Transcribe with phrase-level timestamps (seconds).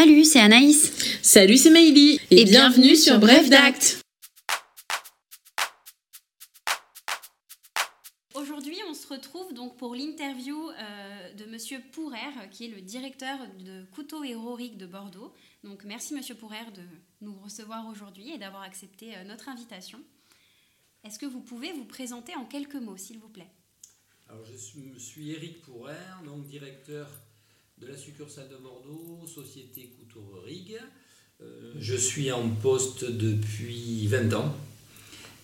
[0.00, 0.92] Salut, c'est Anaïs.
[1.24, 2.20] Salut, c'est Maïli.
[2.30, 4.00] Et, bienvenue, sur Bref d'Acte.
[8.32, 13.38] Aujourd'hui, on se retrouve donc pour l'interview euh, de Monsieur Pourrer, qui est le directeur
[13.58, 15.32] de Couteau Héroïque de Bordeaux.
[15.64, 16.82] Donc, merci Monsieur Pourrer de
[17.20, 19.98] nous recevoir aujourd'hui et d'avoir accepté euh, notre invitation.
[21.02, 23.50] Est-ce que vous pouvez vous présenter en quelques mots, s'il vous plaît?
[24.28, 27.10] Alors, je suis Éric Pourrer, donc directeur
[27.80, 30.76] de la succursale de Bordeaux, société Couteau Rig.
[31.40, 34.54] Euh, je suis en poste depuis 20 ans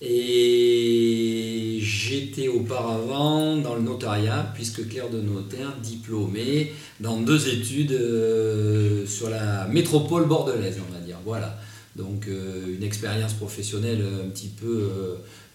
[0.00, 9.06] et j'étais auparavant dans le notariat, puisque clerc de notaire, diplômé dans deux études euh,
[9.06, 11.18] sur la métropole bordelaise, on va dire.
[11.24, 11.58] Voilà.
[11.94, 14.90] Donc euh, une expérience professionnelle un petit peu,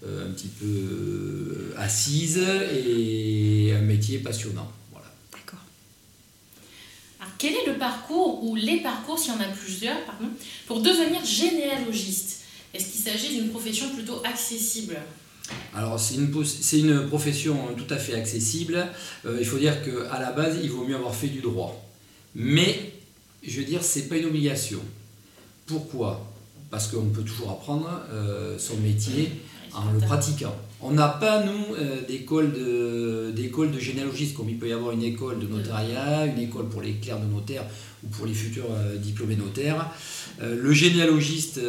[0.05, 4.71] un petit peu assise et un métier passionnant
[7.39, 10.27] quel est le parcours ou les parcours, s'il y en a plusieurs, pardon,
[10.67, 12.41] pour devenir généalogiste
[12.73, 14.97] Est-ce qu'il s'agit d'une profession plutôt accessible?
[15.73, 16.31] Alors c'est une,
[16.73, 18.85] une, profession tout à fait accessible.
[19.25, 21.83] Euh, il faut dire qu'à la base, il vaut mieux avoir fait du droit.
[22.35, 22.93] Mais,
[23.41, 24.79] je veux dire, ce n'est pas une obligation.
[25.65, 26.31] Pourquoi?
[26.69, 29.31] Parce qu'on peut toujours apprendre euh, son métier
[29.73, 30.55] en le pratiquant.
[30.81, 35.39] On n'a pas, nous, euh, d'école de, généalogistes, comme il peut y avoir une école
[35.39, 37.65] de notariat, une école pour les clercs de notaire
[38.03, 39.91] ou pour les futurs euh, diplômés notaires.
[40.41, 41.59] Euh, le généalogiste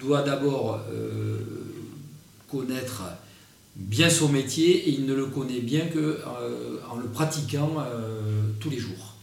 [0.00, 0.80] doit d'abord
[2.50, 3.02] connaître
[3.74, 7.76] bien son métier et il ne le connaît bien qu'en le pratiquant
[8.60, 9.15] tous les jours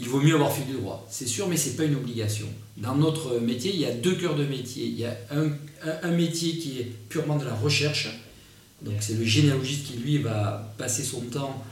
[0.00, 1.06] il vaut mieux avoir fait du droit.
[1.10, 2.46] C'est sûr, mais ce n'est pas une obligation.
[2.78, 4.86] Dans notre métier, il y a deux cœurs de métier.
[4.86, 8.08] Il y a un, métier qui est purement de la recherche.
[8.82, 11.62] Donc c'est le généalogiste qui, lui, va passer son temps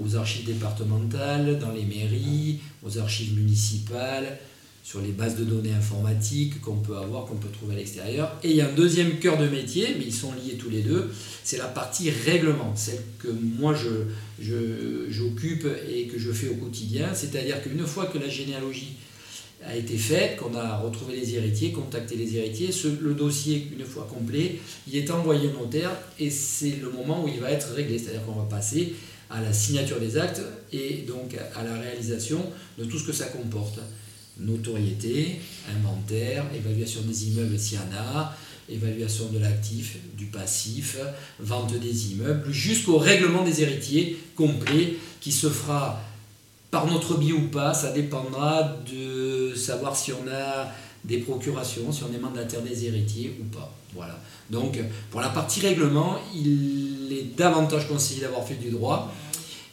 [0.00, 4.38] aux archives départementales, dans les mairies, aux archives municipales,
[4.82, 8.36] sur les bases de données informatiques qu'on peut avoir, qu'on peut trouver à l'extérieur.
[8.42, 10.82] Et il y a un deuxième cœur de métier, mais ils sont liés tous les
[10.82, 11.08] deux,
[11.44, 17.14] c'est la partie règlement, celle que moi j'occupe je, et que je fais au quotidien.
[17.14, 18.94] C'est-à-dire qu'une fois que la généalogie
[19.64, 24.08] a été faite, qu'on a retrouvé les héritiers, contacté les héritiers, le dossier, une fois
[24.12, 27.98] complet, il est envoyé au notaire et c'est le moment où il va être réglé.
[27.98, 28.94] C'est-à-dire qu'on va passer
[29.30, 30.42] à la signature des actes
[30.72, 32.44] et donc à la réalisation
[32.76, 33.78] de tout ce que ça comporte
[34.38, 38.36] notoriété, inventaire, évaluation des immeubles s'il y en a,
[38.68, 40.98] évaluation de l'actif, du passif,
[41.38, 46.00] vente des immeubles, jusqu'au règlement des héritiers complet qui se fera
[46.70, 50.72] par notre biais ou pas, ça dépendra de savoir si on a
[51.04, 53.72] des procurations, si on est mandataire des héritiers ou pas.
[53.94, 54.18] Voilà.
[54.48, 54.78] Donc
[55.10, 59.12] pour la partie règlement, il est davantage conseillé d'avoir fait du droit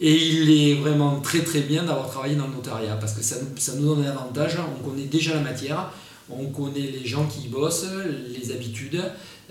[0.01, 3.35] et il est vraiment très très bien d'avoir travaillé dans le notariat parce que ça,
[3.57, 4.57] ça nous donne un avantage.
[4.77, 5.91] On connaît déjà la matière,
[6.29, 7.87] on connaît les gens qui y bossent,
[8.29, 9.01] les habitudes,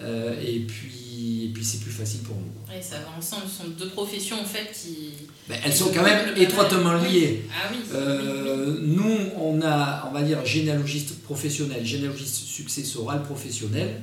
[0.00, 2.75] euh, et puis, et puis c'est plus facile pour nous.
[2.75, 5.10] Et ça va ensemble, ce sont deux professions en fait qui.
[5.48, 7.42] Ben, elles sont quand même étroitement liées.
[7.53, 14.00] Ah euh, nous, on a, on va dire, généalogiste professionnel, généalogiste successoral professionnel.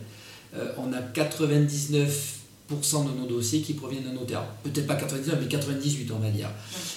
[0.55, 2.35] Euh, on a 99
[2.69, 4.43] de nos dossiers qui proviennent d'un notaire.
[4.63, 6.49] Peut-être pas 99, mais 98, on va dire.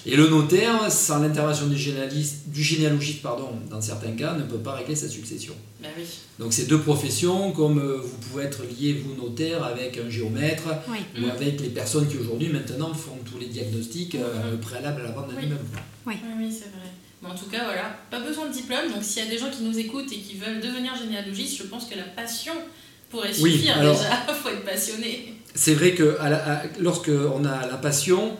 [0.06, 4.72] Et le notaire, sans l'intervention du, du généalogiste, pardon, dans certains cas, ne peut pas
[4.72, 5.54] régler sa succession.
[5.80, 5.90] Ben
[6.38, 10.64] Donc c'est deux professions, comme euh, vous pouvez être lié, vous, notaire, avec un géomètre,
[11.20, 15.10] ou avec les personnes qui aujourd'hui, maintenant, font tous les diagnostics euh, préalables à la
[15.12, 15.66] vente d'un immeuble.
[16.06, 17.30] Oui, oui c'est vrai.
[17.30, 18.90] en tout cas, voilà, pas besoin de diplôme.
[18.92, 21.64] Donc s'il y a des gens qui nous écoutent et qui veulent devenir généalogiste, je
[21.64, 22.54] pense que la passion
[23.10, 24.24] pourrait suffire déjà.
[24.28, 26.16] Il faut être passionné c'est vrai que
[26.80, 28.36] lorsqu'on a la passion,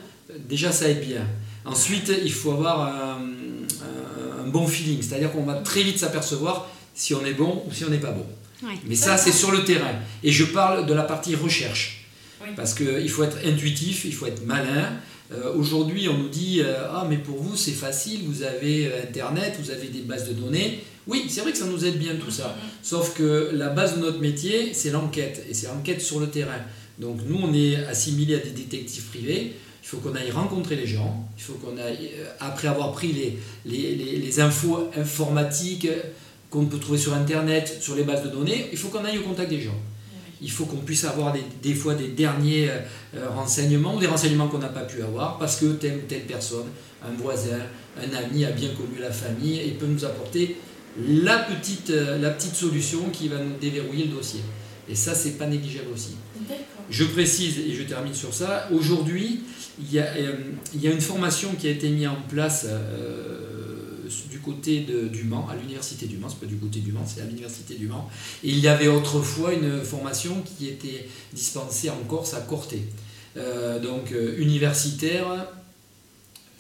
[0.49, 1.27] déjà ça aide bien.
[1.65, 3.19] Ensuite, il faut avoir un,
[4.47, 7.91] bon feeling, c'est-à-dire qu'on va très vite s'apercevoir si on est bon ou si on
[7.91, 8.25] n'est pas bon.
[8.87, 9.93] Mais ça, c'est sur le terrain.
[10.23, 12.07] Et je parle de la partie recherche.
[12.57, 14.93] Parce qu'il faut être intuitif, il faut être malin.
[15.31, 19.03] Euh, aujourd'hui, on nous dit euh, Ah, mais pour vous, c'est facile, vous avez euh,
[19.03, 20.81] Internet, vous avez des bases de données.
[21.07, 22.45] Oui, c'est vrai que ça nous aide bien tout ça.
[22.45, 22.87] Mm-hmm.
[22.87, 25.45] Sauf que la base de notre métier, c'est l'enquête.
[25.51, 26.61] Et c'est l'enquête sur le terrain.
[26.99, 29.55] Donc nous, on est assimilés à des détectives privés.
[29.83, 31.29] Il faut qu'on aille rencontrer les gens.
[31.37, 35.89] Il faut qu'on aille, euh, après avoir pris les, les, les, infos informatiques
[36.51, 39.23] qu'on peut trouver sur Internet, sur les bases de données, il faut qu'on aille au
[39.23, 39.79] contact des gens.
[40.41, 44.49] Il faut qu'on puisse avoir des, des, fois des derniers euh, renseignements ou des renseignements
[44.49, 46.67] qu'on n'a pas pu avoir parce que telle ou telle personne,
[47.03, 47.59] un voisin,
[47.97, 50.57] un ami a bien connu la famille et peut nous apporter
[51.07, 54.41] la petite, euh, la petite solution qui va nous déverrouiller le dossier.
[54.89, 56.17] Et ça, c'est pas négligeable aussi.
[56.91, 59.41] Je précise, et je termine sur ça, aujourd'hui,
[59.81, 60.37] il y, a, euh,
[60.75, 65.09] il y a une formation qui a été mise en place euh, du côté de,
[65.09, 67.75] du Mans, à l'université du Mans, c'est pas du côté du Mans, c'est à l'université
[67.75, 68.09] du Mans.
[68.43, 72.83] Et il y avait autrefois une formation qui était dispensée en Corse à Corté.
[73.37, 75.27] Euh, donc universitaire,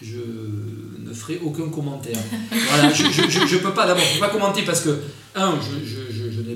[0.03, 0.19] je
[0.99, 2.19] ne ferai aucun commentaire.
[2.51, 5.01] voilà, je ne peux pas d'abord, pas commenter parce que,
[5.35, 6.08] un, je, je, je,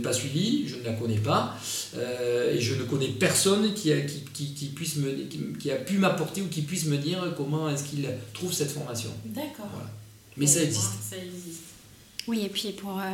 [0.03, 1.57] pas suivi, je ne la connais pas,
[1.97, 5.11] euh, et je ne connais personne qui a, qui, qui, puisse me,
[5.59, 9.11] qui, a pu m'apporter ou qui puisse me dire comment est-ce qu'il trouve cette formation.
[9.25, 9.71] D'accord.
[10.37, 10.93] Mais ça existe.
[11.11, 11.63] ça existe.
[12.27, 13.05] Oui, et puis pour, euh,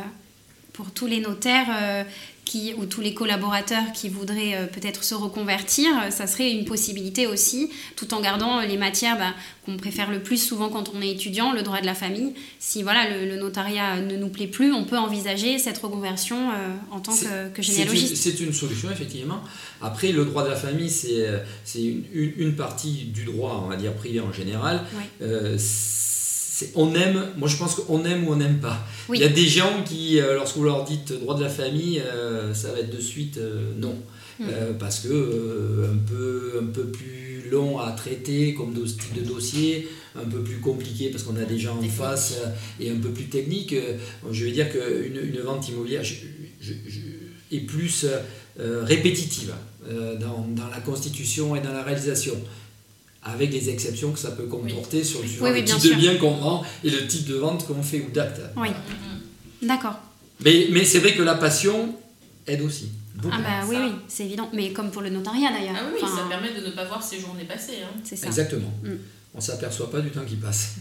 [0.73, 2.05] pour tous les notaires,
[2.55, 6.65] euh, ou tous les collaborateurs qui voudraient euh, peut-être se reconvertir, euh, ça serait une
[6.65, 9.33] possibilité aussi, tout en gardant les matières bah,
[9.65, 12.33] qu'on préfère le plus souvent quand on est étudiant, le droit de la famille.
[12.59, 16.99] Si voilà, le, notariat ne nous plaît plus, on peut envisager cette reconversion euh, en
[16.99, 18.15] tant que, généalogiste.
[18.15, 19.41] C'est une, solution, effectivement.
[19.81, 21.25] Après, le droit de la famille, c'est
[21.75, 24.83] une, une, partie du droit, on va dire privé en général
[26.75, 28.85] on aime, moi je pense qu'on aime ou on n'aime pas.
[29.13, 31.99] Il y a des gens qui, euh, lorsque vous leur dites droit de la famille,
[31.99, 33.95] euh, ça va être de suite euh, non.
[34.39, 34.45] Hmm.
[34.79, 35.09] parce que
[35.91, 40.61] un, peu, un peu plus long à traiter comme type de dossier, un peu plus
[40.61, 42.39] compliqué parce qu'on a des gens en face
[42.79, 43.75] et un peu plus technique.
[44.31, 46.03] je vais dire qu'une une vente immobilière
[47.51, 48.05] est plus
[48.57, 49.53] répétitive
[49.89, 52.35] dans, dans la constitution et dans la réalisation
[53.23, 56.89] avec les exceptions que ça peut comporter sur le, type de bien qu'on vend et
[56.89, 58.41] le type de vente qu'on fait ou d'acte.
[58.55, 58.69] Oui,
[59.61, 59.99] d'accord.
[60.43, 61.95] Mais, mais c'est vrai que la passion
[62.47, 62.89] aide aussi.
[63.31, 64.49] Ah bah oui, oui, c'est évident.
[64.53, 65.75] Mais comme pour le notariat d'ailleurs.
[65.77, 67.73] Ah oui, ça permet de ne pas voir ses journées passer.
[67.83, 67.99] Hein.
[68.03, 68.27] C'est ça.
[68.27, 68.71] Exactement.
[68.83, 68.91] Mm.
[69.33, 70.75] On ne s'aperçoit pas du temps qui passe.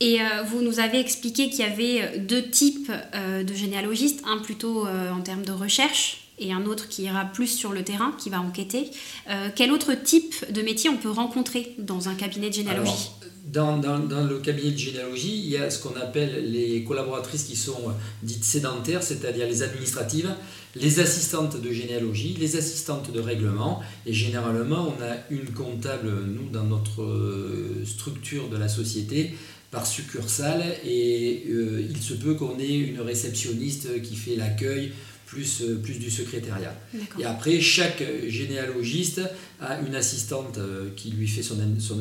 [0.00, 4.38] Et euh, vous nous avez expliqué qu'il y avait deux types euh, de généalogistes, un
[4.38, 8.14] plutôt euh, en termes de recherche et un autre qui ira plus sur le terrain,
[8.18, 8.90] qui va enquêter.
[9.30, 13.10] Euh, quel autre type de métier on peut rencontrer dans un cabinet de généalogie?
[13.46, 17.56] Dans, dans, le cabinet de généalogie, il y a ce qu'on appelle les collaboratrices qui
[17.56, 17.92] sont euh,
[18.22, 20.34] dites sédentaires, c'est-à-dire les administratives,
[20.74, 26.48] les assistantes de généalogie, les assistantes de règlement, et généralement on a une comptable, nous,
[26.50, 29.34] dans notre euh, structure de la société,
[29.70, 34.92] par succursale, et il se peut qu'on ait une réceptionniste qui fait l'accueil
[35.32, 36.74] plus, euh, plus du secrétariat.
[37.18, 39.22] Et après, chaque généalogiste
[39.60, 41.98] a une assistante euh, qui lui fait son, son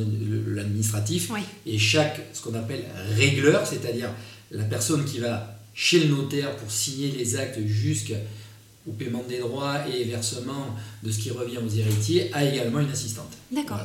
[0.48, 1.32] l'administratif,
[1.66, 2.84] et chaque, ce qu'on appelle
[3.16, 4.10] régleur, c'est-à-dire
[4.52, 9.88] la personne qui va chez le notaire pour signer les actes jusqu'au paiement des droits
[9.88, 13.32] et versement de ce qui revient aux héritiers, a également une assistante.
[13.50, 13.80] D'accord.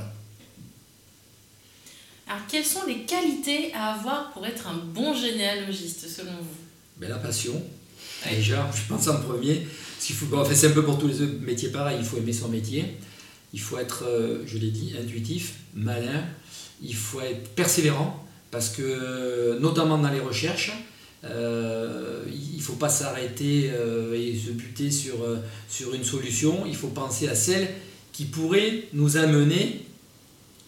[2.28, 6.56] Alors, quelles sont les qualités à avoir pour être un bon généalogiste, selon vous?
[6.96, 7.62] Ben, La passion,
[8.30, 9.66] Déjà, je pense en premier.
[9.98, 11.96] faut, c'est un peu pour tous les autres métiers pareil.
[12.00, 12.84] Il faut aimer son métier.
[13.52, 16.24] Il faut être, euh, je l'ai dit, intuitif, malin.
[16.82, 20.72] Il faut être persévérant parce que, notamment dans les recherches,
[21.24, 25.14] euh, il ne faut pas s'arrêter euh, et se buter sur,
[25.68, 26.64] sur une solution.
[26.66, 27.68] Il faut penser à celle
[28.12, 29.86] qui pourrait nous amener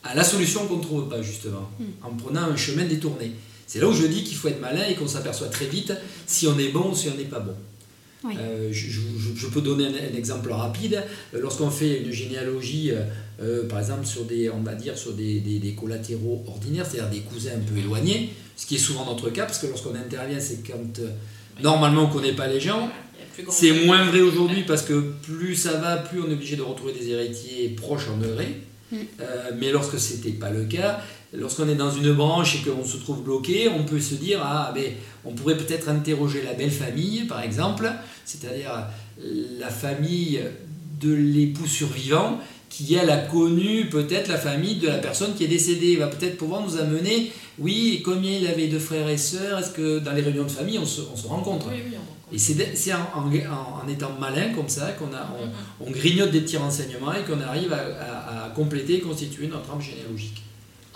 [0.04, 2.06] à la solution qu'on ne trouve pas, justement, hmm.
[2.06, 3.32] en prenant un chemin détourné.
[3.68, 5.92] C'est là où je dis qu'il faut être malin et qu'on s'aperçoit très vite
[6.26, 7.54] si on est bon ou si on n'est pas bon.
[8.24, 11.02] Euh, je, peux donner un, exemple rapide.
[11.32, 13.02] Lorsqu'on fait une généalogie, euh,
[13.40, 17.20] euh, par exemple, sur des, on va dire, sur des, des, collatéraux ordinaires, c'est-à-dire des
[17.20, 20.66] cousins un peu éloignés, ce qui est souvent notre cas, parce que lorsqu'on intervient, c'est
[20.66, 21.00] quand
[21.62, 22.90] normalement on ne connaît pas les gens.
[23.50, 26.92] C'est moins vrai aujourd'hui parce que plus ça va, plus on est obligé de retrouver
[26.92, 28.62] des héritiers proches en degré.
[28.90, 28.96] Mm.
[29.60, 31.00] mais lorsque ce n'était pas le cas,
[31.32, 34.73] lorsqu'on est dans une branche et qu'on se trouve bloqué, on peut se dire ah
[34.75, 34.92] ben
[35.25, 37.90] on pourrait peut-être interroger la belle famille par exemple,
[38.25, 38.87] c'est-à-dire
[39.58, 40.40] la famille
[41.00, 45.49] de l'époux survivant qui elle a connu peut-être la famille de la personne qui est
[45.49, 49.70] décédée, va peut-être pouvoir nous amener, oui, combien il avait de frères et sœurs, est-ce
[49.70, 51.66] que dans les réunions de famille on se, rencontre?
[52.30, 55.08] Et c'est en, étant malin comme ça qu'on
[55.85, 59.82] on, grignote des petits renseignements et qu'on arrive à, à compléter et constituer notre arbre
[59.82, 60.42] généalogique.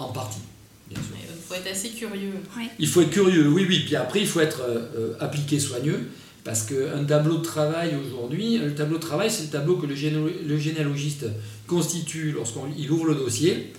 [0.02, 0.40] En partie,
[0.88, 1.14] bien sûr.
[1.20, 2.34] Il faut être assez curieux.
[2.78, 3.82] Il faut être curieux, oui, oui.
[3.84, 6.08] Puis après, il faut être euh, euh, appliqué soigneux.
[6.44, 9.94] Parce qu'un tableau de travail aujourd'hui, le tableau de travail, c'est le tableau que le,
[9.94, 11.26] le généalogiste
[11.68, 13.72] constitue lorsqu'il ouvre le dossier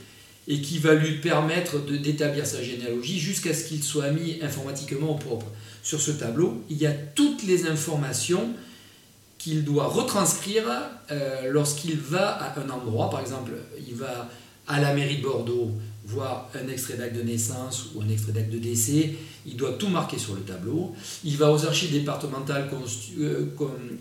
[0.47, 5.15] et qui va lui permettre d'établir sa généalogie jusqu'à ce qu'il soit mis informatiquement au
[5.15, 5.47] propre.
[5.83, 8.53] Sur ce tableau, il y a toutes les informations
[9.37, 10.63] qu'il doit retranscrire
[11.11, 13.09] euh, lorsqu'il va à un endroit.
[13.09, 13.51] Par exemple,
[13.87, 14.29] il va
[14.67, 15.71] à la mairie de Bordeaux
[16.05, 19.13] voire un extrait d'acte de naissance ou un extrait d'acte de décès.
[19.45, 20.93] Il doit tout marquer sur le tableau.
[21.23, 22.69] Il va aux archives départementales
[23.19, 23.45] euh,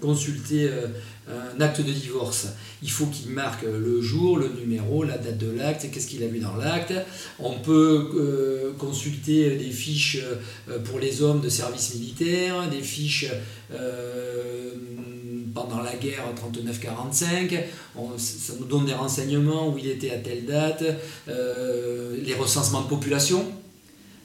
[0.00, 0.87] consulter euh,
[1.28, 2.49] un acte de divorce.
[2.82, 6.28] Il faut qu'il marque le jour, le numéro, la date de l'acte, qu'est-ce qu'il a
[6.28, 6.94] vu dans l'acte.
[7.38, 10.18] On peut euh, consulter des fiches
[10.85, 13.30] pour les hommes de service militaire, des fiches
[15.54, 17.64] pendant la guerre 39-45,
[18.18, 20.85] ça nous donne des renseignements où il était à telle date,
[21.28, 23.44] euh, les recensements de population.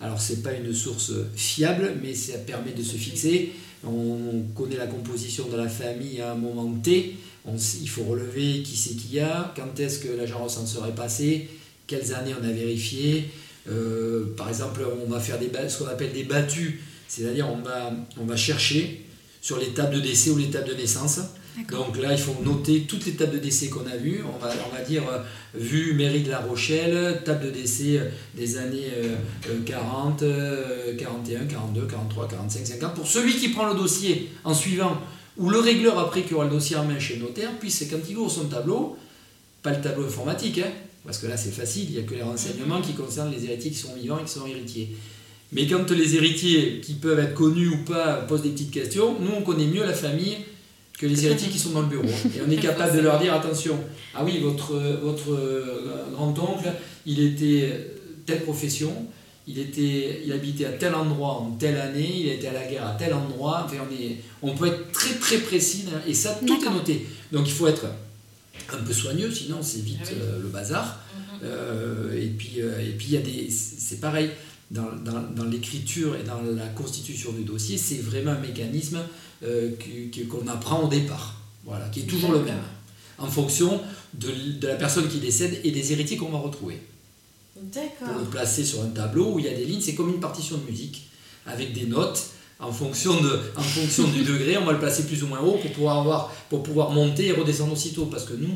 [0.01, 3.51] Alors c'est pas une source fiable, mais ça permet de se fixer.
[3.85, 7.15] On connaît la composition de la famille à un moment T.
[7.45, 11.49] il faut relever qui c'est qui a, quand est-ce que l'agent recenseur est passé,
[11.85, 13.29] quelles années on a vérifié.
[13.69, 15.37] Euh, par exemple, on va faire
[15.69, 16.75] ce qu'on appelle des battus,
[17.07, 19.06] c'est-à-dire on va, on va chercher
[19.47, 21.21] sur les tables de décès ou les tables de naissance.
[21.71, 24.21] Donc là, il faut noter toutes les tables de décès qu'on a vues.
[24.27, 25.19] On va, on va dire euh,
[25.55, 28.91] vue mairie de La Rochelle, table de décès euh, des années
[29.65, 30.21] 40,
[30.97, 32.93] 41, 42, 43, 45, 50.
[32.93, 34.97] Pour celui qui prend le dossier en suivant,
[35.37, 37.87] ou le régleur après qui aura le dossier en main chez le notaire, puis c'est
[37.87, 38.97] quand il ouvre son tableau,
[39.63, 40.71] pas le tableau informatique, hein,
[41.05, 43.71] parce que là c'est facile, il n'y a que les renseignements qui concernent les héritiers
[43.71, 44.89] qui sont vivants et qui sont héritiers.
[45.53, 49.31] Mais quand les héritiers, qui peuvent être connus ou pas, posent des petites questions, nous,
[49.37, 50.37] on connaît mieux la famille
[50.97, 52.07] que les héritiers qui sont dans le bureau.
[52.35, 53.79] Et on est capable de leur dire, attention,
[54.15, 56.69] ah oui, votre, votre euh, grand-oncle,
[57.05, 57.93] il était
[58.25, 58.91] telle profession,
[59.47, 62.85] il, était, il habitait à tel endroit en telle année, il était à la guerre
[62.85, 63.63] à tel endroit.
[63.65, 67.05] Enfin, on, est, on peut être très très précis, hein, et ça, tout est noté.
[67.31, 67.85] Donc il faut être
[68.73, 70.99] un peu soigneux, sinon c'est vite ah euh, le bazar.
[71.15, 71.39] Mhm.
[71.43, 74.31] Euh, et puis, et puis il y a des, c'est pareil
[74.71, 74.91] dans,
[75.35, 78.99] dans, l'écriture et dans la constitution du dossier, c'est vraiment un mécanisme
[79.43, 79.71] euh,
[80.29, 82.59] qu'on apprend au départ, voilà, qui est toujours le même,
[83.17, 83.81] en fonction
[84.13, 86.81] de, de, la personne qui décède et des héritiers qu'on va retrouver.
[87.55, 90.19] Pour le placer sur un tableau où il y a des lignes, c'est comme une
[90.19, 91.09] partition de musique,
[91.45, 92.31] avec des notes.
[92.59, 95.57] En fonction, de, en fonction du degré, on va le placer plus ou moins haut
[95.57, 98.07] pour pouvoir, avoir, pour pouvoir monter et redescendre aussitôt.
[98.07, 98.55] Parce que nous,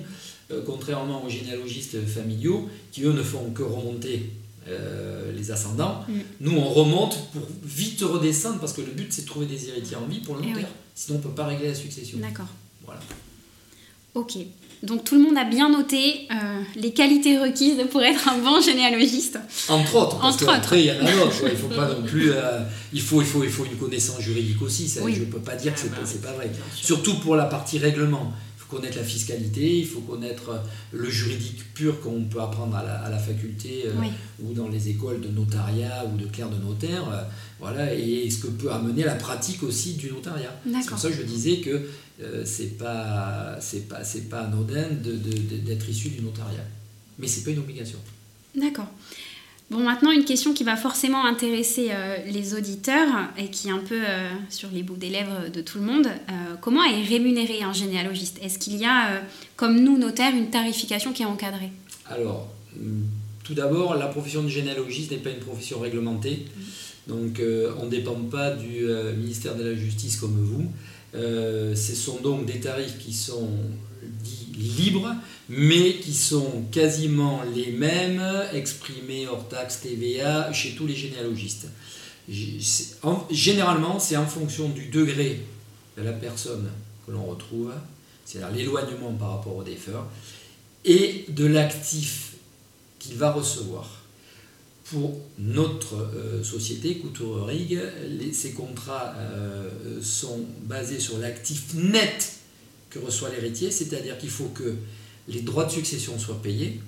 [0.52, 4.32] euh, contrairement aux généalogistes familiaux, qui eux ne font que remonter
[4.68, 6.04] euh, les ascendants.
[6.08, 6.14] Mm.
[6.42, 9.98] Nous, on remonte pour vite redescendre parce que le but, c'est de trouver des héritiers
[9.98, 10.68] en vie pour le long terme.
[10.94, 12.20] Sinon, on ne peut pas régler la succession.
[12.20, 12.48] D'accord.
[12.86, 13.02] Voilà.
[14.14, 14.38] Ok.
[14.84, 18.60] Donc tout le monde a bien noté euh, les qualités requises pour être un bon
[18.62, 19.38] généalogiste.
[19.70, 20.20] Entre autres.
[20.20, 20.54] Parce Entre autres.
[20.54, 21.44] Après, il y en a d'autres.
[21.44, 22.32] il faut pas non plus.
[22.32, 22.60] Euh,
[22.92, 24.88] il, faut, il, faut, il faut une connaissance juridique aussi.
[24.88, 26.52] Ça, Je ne peux pas dire que c'est ah bah pas vrai.
[26.76, 28.34] Surtout pour la partie règlement
[28.72, 30.58] connaître la fiscalité, il faut connaître euh,
[30.94, 33.92] le juridique pur qu'on peut apprendre à la, faculté euh,
[34.42, 37.04] ou dans les écoles de notariat ou de clerc de notaire.
[37.12, 37.22] Euh,
[37.60, 40.56] voilà, et ce que peut amener la pratique aussi du notariat.
[40.66, 41.82] C'est pour ça que je disais que
[42.44, 46.66] c'est pas, c'est pas, c'est pas anodin d'être issu du notariat.
[47.20, 48.00] Mais c'est pas une obligation.
[48.56, 48.88] D'accord.
[49.72, 53.78] Bon, maintenant, une question qui va forcément intéresser euh, les auditeurs et qui est un
[53.78, 56.08] peu euh, sur les bouts des lèvres de tout le monde.
[56.08, 58.38] Euh, comment est rémunéré un généalogiste?
[58.44, 59.22] Est-ce qu'il y a,
[59.56, 61.72] comme nous, notaires, une tarification qui est encadrée?
[62.10, 62.50] Alors,
[63.46, 66.48] tout d'abord, la profession de généalogiste n'est pas une profession réglementée.
[67.08, 67.42] Donc,
[67.80, 68.86] on ne dépend pas du
[69.18, 70.72] ministère de la Justice comme vous.
[71.14, 73.50] ce sont donc des tarifs qui sont
[74.24, 75.14] dits libres,
[75.50, 81.68] mais qui sont quasiment les mêmes, exprimés hors taxe TVA, chez tous les généalogistes.
[83.30, 85.42] Généralement, c'est en fonction du degré
[85.98, 86.70] de la personne
[87.06, 87.74] que l'on retrouve,
[88.26, 90.08] c'est-à-dire l'éloignement par rapport au défunt,
[90.86, 92.34] et de l'actif
[93.00, 94.01] qu'il va recevoir.
[94.92, 97.80] Pour notre euh, société, Couture Rig,
[98.34, 99.70] ces contrats euh,
[100.02, 102.34] sont basés sur l'actif net
[102.90, 104.76] que reçoit l'héritier, c'est-à-dire qu'il faut que
[105.30, 106.82] les droits de succession soient payés,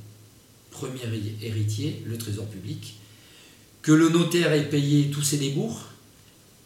[0.70, 1.00] premier
[1.42, 2.96] héritier, le trésor public,
[3.82, 5.86] que le notaire ait payé tous ses débours,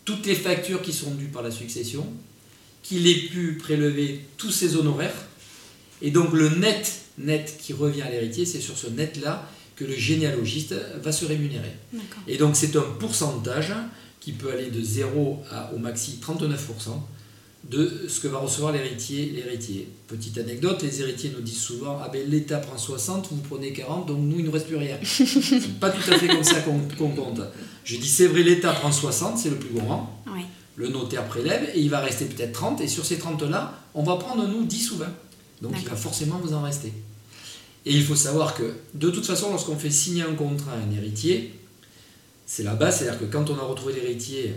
[0.06, 2.08] toutes les factures qui sont dues par la succession,
[2.82, 5.28] qu'il ait pu prélever tous ses honoraires,
[6.02, 9.96] et donc le net net qui revient à l'héritier, c'est sur ce net-là que le
[9.96, 11.72] généalogiste va se rémunérer.
[12.28, 13.74] Et donc c'est un pourcentage
[14.20, 16.58] qui peut aller de 0 à au maxi 39%,
[17.70, 19.32] de ce que va recevoir l'héritier.
[19.36, 19.88] l'héritier.
[20.08, 24.08] Petite anecdote, les héritiers nous disent souvent Ah ben l'État prend 60, vous prenez 40,
[24.08, 24.98] donc nous il ne nous reste plus rien.
[25.04, 27.42] c'est pas tout à fait comme ça qu'on, compte.
[27.84, 30.24] Je dis C'est vrai, l'État prend 60, c'est le plus grand.
[30.76, 34.16] Le notaire prélève et il va rester peut-être 30, et sur ces 30-là, on va
[34.18, 35.06] prendre nous 10 ou 20.
[35.62, 36.94] Donc il va forcément vous en rester.
[37.88, 40.92] Et il faut savoir que de toute façon, lorsqu'on fait signer un contrat à un
[40.92, 41.54] héritier,
[42.46, 44.56] c'est la base, c'est-à-dire que quand on a retrouvé l'héritier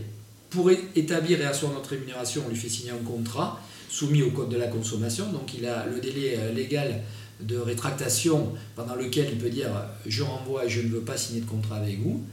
[0.51, 4.49] pour établir et asseoir notre rémunération, on lui fait signer un contrat soumis au code
[4.49, 5.31] de la consommation.
[5.31, 7.03] Donc il a le délai euh, légal
[7.39, 9.71] de rétractation pendant lequel il peut dire
[10.07, 12.25] je renvoie je ne veux pas signer de contrat avec vous.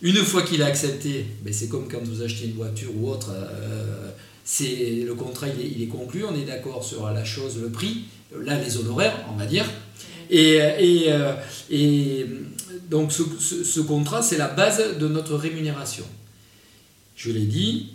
[0.00, 3.30] Une fois qu'il a accepté, ben c'est comme quand vous achetez une voiture ou autre,
[3.30, 4.10] euh,
[4.62, 8.04] le contrat il est, conclu, on est d'accord sur la chose, le prix,
[8.34, 9.66] là les honoraires, on va dire.
[10.30, 11.34] Et, et, euh,
[11.70, 12.26] et
[12.88, 13.22] donc ce,
[13.64, 16.04] ce contrat, c'est la base de notre rémunération.
[17.16, 17.88] Je l'ai dit,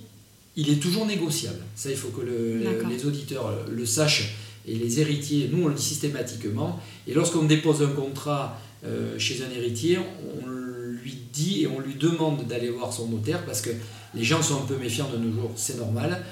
[0.55, 1.59] il est toujours négociable.
[1.75, 4.35] Ça, il faut que les auditeurs le sachent
[4.67, 6.79] et les héritiers, nous on le dit systématiquement.
[7.07, 11.95] Et lorsqu'on dépose un contrat euh, chez un héritier, on lui dit et on lui
[11.95, 13.69] demande d'aller voir son notaire parce que
[14.13, 16.23] les gens sont un peu méfiants de nos jours, c'est normal.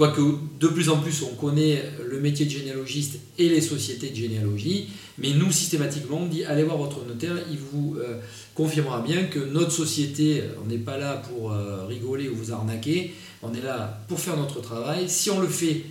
[0.00, 0.22] Quoique
[0.58, 4.88] de plus en plus on connaît le métier de généalogiste et les sociétés de généalogie,
[5.18, 8.18] mais nous systématiquement on dit allez voir votre notaire, il vous euh,
[8.54, 13.12] confirmera bien que notre société, on n'est pas là pour euh, rigoler ou vous arnaquer,
[13.42, 15.06] on est là pour faire notre travail.
[15.06, 15.84] Si on le fait,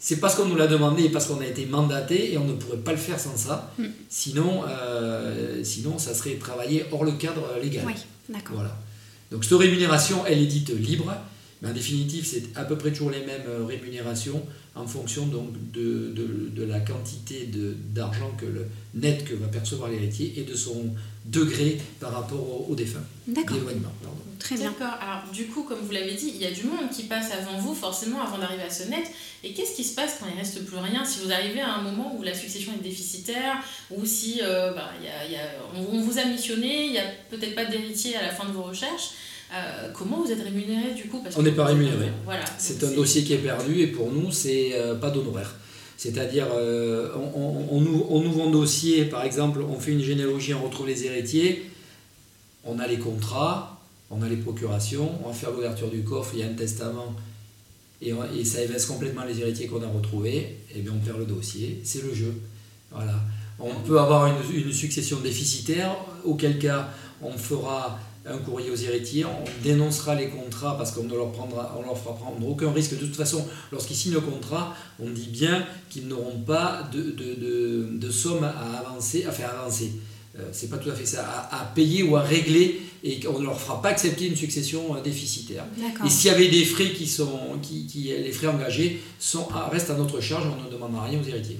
[0.00, 2.54] c'est parce qu'on nous l'a demandé et parce qu'on a été mandaté et on ne
[2.54, 3.72] pourrait pas le faire sans ça.
[3.78, 3.84] Mm.
[4.08, 7.84] Sinon, euh, sinon, ça serait travailler hors le cadre légal.
[7.86, 7.94] Oui,
[8.28, 8.56] d'accord.
[8.56, 8.76] Voilà.
[9.30, 11.14] Donc cette rémunération, elle est dite libre,
[11.62, 15.52] mais en définitive, c'est à peu près toujours les mêmes euh, rémunérations en fonction donc
[15.72, 17.48] de, de, de la quantité
[17.94, 20.94] d'argent que le net que va percevoir l'héritier et de son
[21.26, 23.04] degré par rapport au, au défunt.
[23.26, 23.58] D'accord.
[24.38, 24.70] Très bien.
[24.72, 24.94] D'accord.
[25.00, 27.58] Alors, du coup, comme vous l'avez dit, il y a du monde qui passe avant
[27.58, 29.04] vous, forcément, avant d'arriver à ce net.
[29.44, 31.04] Et qu'est-ce qui se passe quand il reste plus rien?
[31.04, 34.90] Si vous arrivez à un moment où la succession est déficitaire, ou si euh, bah,
[35.02, 38.22] y a, y a, on, vous a missionné, il n'y a peut-être pas d'héritier à
[38.22, 39.10] la fin de vos recherches,
[39.54, 42.10] euh, comment vous êtes rémunéré du coup Parce On n'est pas rémunéré.
[42.24, 42.44] Voilà.
[42.58, 45.54] C'est un dossier qui est perdu et pour nous, c'est euh, pas d'honoraires.
[45.96, 50.64] C'est-à-dire, on, on, nous, on nous vend dossier, par exemple, on fait une généalogie, on
[50.64, 51.70] retrouve les héritiers,
[52.64, 53.80] on a les contrats,
[54.10, 57.14] on a les procurations, on va faire l'ouverture du coffre, il y a un testament,
[58.02, 58.12] et,
[58.44, 62.02] ça évince complètement les héritiers qu'on a retrouvés, et bien on perd le dossier, c'est
[62.02, 62.34] le jeu.
[62.90, 63.14] Voilà.
[63.58, 66.88] On peut avoir une, succession déficitaire, auquel cas
[67.22, 71.76] on fera un courrier aux héritiers, on dénoncera les contrats parce qu'on ne leur, prendra,
[71.78, 72.92] on leur fera prendre aucun risque.
[72.92, 77.88] De toute façon, lorsqu'ils signent le contrat, on dit bien qu'ils n'auront pas de, de,
[77.90, 79.92] de, somme à avancer, à faire avancer.
[80.38, 83.44] Euh, c'est pas tout à fait ça, à, payer ou à régler et qu'on ne
[83.44, 85.64] leur fera pas accepter une succession euh, déficitaire.
[86.06, 89.90] Et s'il y avait des frais qui sont, qui, qui, les frais engagés sont, restent
[89.90, 91.58] à notre charge, on ne demandera rien aux héritiers.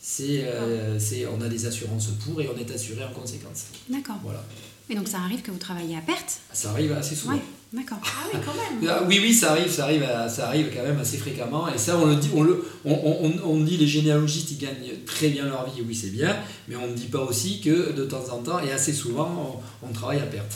[0.00, 3.66] C'est, euh, c'est, on a des assurances pour et on est assuré en conséquence.
[3.90, 4.16] D'accord.
[4.22, 4.42] Voilà.
[4.90, 7.40] Et donc ça arrive que vous travaillez à perte Ça arrive assez souvent.
[7.72, 7.98] D'accord.
[8.02, 8.90] Ah oui, quand même.
[8.90, 11.72] Ah, oui, oui, ça arrive, ça arrive, ça arrive quand même assez fréquemment.
[11.72, 14.90] Et ça, on le dit, on, le, on, on, on dit les généalogistes, ils gagnent
[15.06, 16.36] très bien leur vie, oui, c'est bien.
[16.66, 19.92] Mais on ne dit pas aussi que de temps en temps, et assez souvent, on,
[19.92, 20.52] travaille à perte.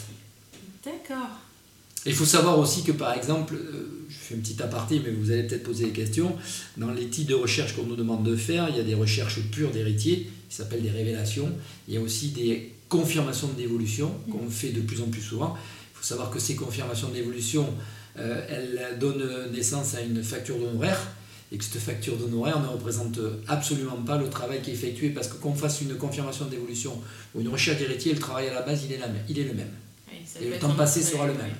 [0.84, 1.28] D'accord.
[2.04, 5.30] Il faut savoir aussi que, par exemple, euh, je fais une petite aparté, mais vous
[5.30, 6.34] allez peut-être poser des questions.
[6.76, 9.40] Dans les types de recherches qu'on nous demande de faire, il y a des recherches
[9.52, 11.52] pures d'héritiers, qui s'appellent des révélations.
[11.86, 15.56] Il y a aussi des confirmations dévolution, qu'on fait de plus en plus souvent.
[16.00, 17.66] Savoir que ces confirmations d'évolution,
[18.18, 21.00] euh, elles donnent naissance à une facture d'honoraire
[21.50, 25.08] et que cette facture d'honoraire ne représente absolument pas le travail qui est effectué.
[25.08, 27.00] Parce que qu'on fasse une confirmation d'évolution
[27.34, 29.44] ou une recherche d'héritier, le travail à la base, il est, la même, il est
[29.44, 29.70] le même.
[30.42, 31.54] et le temps passé sera le même.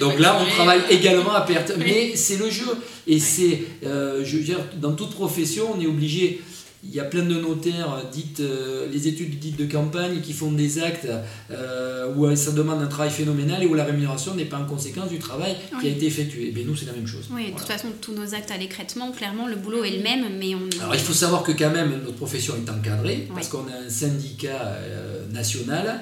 [0.00, 1.72] Donc là, on travaille également à perte.
[1.78, 2.66] Mais c'est le jeu.
[3.06, 6.40] Et c'est, euh, je veux dire, dans toute profession, on est obligé
[6.84, 10.50] il y a plein de notaires, dites, euh, les études dites de campagne, qui font
[10.50, 11.08] des actes
[11.50, 15.08] euh, où ça demande un travail phénoménal et où la rémunération n'est pas en conséquence
[15.08, 16.48] du travail qui a été effectué.
[16.48, 17.28] Et bien nous, c'est la même chose.
[17.30, 20.24] Oui, de toute façon, tous nos actes à l'écrètement, clairement, le boulot est le même,
[20.38, 20.82] mais on...
[20.82, 23.90] Alors il faut savoir que quand même, notre profession est encadrée, parce qu'on a un
[23.90, 26.00] syndicat euh, national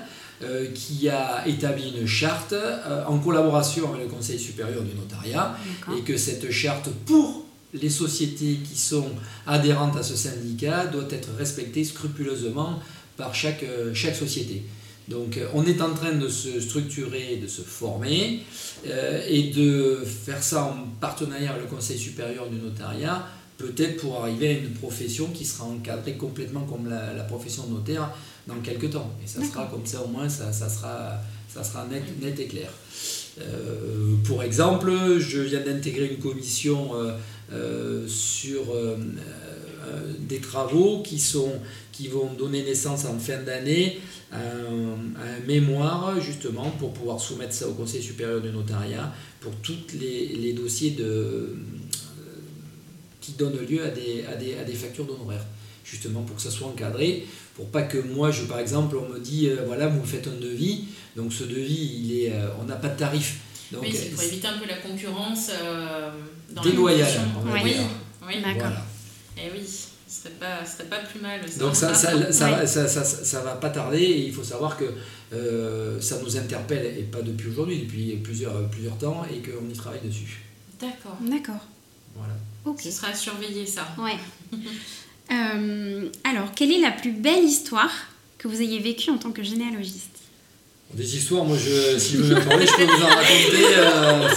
[0.75, 2.55] qui a établi une charte
[3.07, 5.55] en collaboration avec le Conseil supérieur du notariat,
[5.95, 9.11] et que cette charte, pour les sociétés qui sont
[9.47, 12.81] adhérentes à ce syndicat doivent être respectées scrupuleusement
[13.17, 14.63] par chaque, euh, chaque société.
[15.09, 18.41] Donc euh, on est en train de se structurer, de se former
[18.87, 23.27] euh, et de faire ça en partenariat avec le Conseil supérieur du notariat,
[23.59, 28.11] peut-être pour arriver à une profession qui sera encadrée complètement comme la, profession de notaire
[28.47, 29.13] dans quelques temps.
[29.23, 31.21] Et ça sera comme ça au moins, ça, ça sera,
[31.53, 32.71] ça sera net, net et clair.
[34.25, 37.13] pour exemple, je viens d'intégrer une commission euh,
[38.07, 38.97] sur euh,
[39.87, 41.53] euh, des travaux qui, sont,
[41.93, 43.99] qui vont donner naissance en fin d'année
[44.31, 49.95] à, un mémoire justement pour pouvoir soumettre ça au Conseil supérieur du notariat pour tous
[49.99, 51.57] les, les, dossiers de,
[53.21, 55.47] qui donnent lieu à des, à des, à des factures d'honoraires
[55.85, 59.19] justement pour que ça soit encadré, pour pas que moi, je, par exemple, on me
[59.19, 60.85] dit, voilà, vous me faites un devis,
[61.17, 63.41] donc ce devis, il est, on n'a pas de tarif.
[63.73, 65.51] Donc, oui, c'est pour éviter un peu la concurrence
[66.55, 67.73] va oui.
[67.73, 67.81] dire.
[68.27, 68.73] Oui, d'accord.
[69.37, 69.67] Et eh oui.
[70.11, 71.41] Ce serait pas, serait pas plus mal.
[71.59, 74.85] Donc ça, ça, ça, ça, ça, va pas tarder et il faut savoir que
[75.33, 79.73] euh, ça nous interpelle, et pas depuis aujourd'hui, depuis plusieurs, plusieurs temps, et qu'on y
[79.73, 80.43] travaille dessus.
[80.81, 81.17] D'accord.
[81.21, 81.65] D'accord.
[82.17, 82.35] Voilà.
[82.65, 82.81] Ok.
[82.83, 83.87] Ce sera à surveiller ça.
[83.99, 84.19] Ouais.
[85.33, 87.93] Euh, alors, quelle est la plus belle histoire
[88.37, 90.19] que vous ayez vécue en tant que généalogiste?
[90.93, 93.77] Des histoires, moi, je, si vous me parlez, je peux vous en raconter.
[93.77, 94.29] Euh,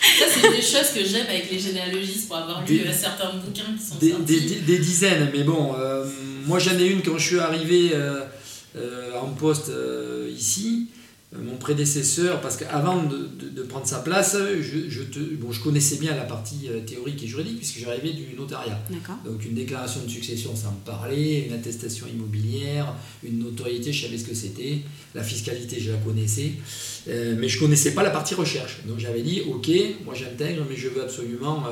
[0.00, 3.74] ça, c'est des choses que j'aime avec les généalogistes pour avoir lu euh, certains bouquins
[3.78, 4.60] qui sont des, sortis.
[4.66, 5.74] Des, dizaines, mais bon,
[6.46, 7.92] moi j'en ai une quand je suis arrivé
[9.20, 9.70] en poste
[10.30, 10.88] ici.
[11.32, 15.62] Euh, mon prédécesseur, parce qu'avant de, de, prendre sa place, je, je, te, bon, je
[15.62, 18.80] connaissais bien la partie euh, théorique et juridique, puisque j'arrivais du notariat.
[19.24, 24.18] Donc une déclaration de succession, ça me parlait, une attestation immobilière, une notoriété, je savais
[24.18, 24.78] ce que c'était,
[25.14, 26.52] la fiscalité, je la connaissais,
[27.08, 28.78] euh, mais je ne connaissais pas la partie recherche.
[28.86, 29.70] Donc j'avais dit, ok,
[30.04, 31.62] moi j'intègre, mais je veux absolument,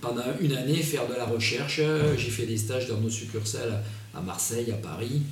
[0.00, 1.80] pendant une année, faire de la recherche.
[2.16, 3.84] J'ai fait des stages dans nos succursales
[4.16, 5.22] à Marseille, à Paris.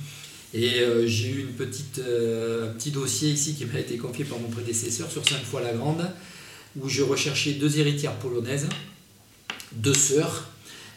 [0.53, 4.23] Et euh, j'ai eu une petite, euh, un petit dossier ici qui m'a été confié
[4.25, 6.05] par mon prédécesseur sur 5 fois la grande,
[6.79, 8.67] où je recherchais deux héritières polonaises,
[9.73, 10.49] deux sœurs,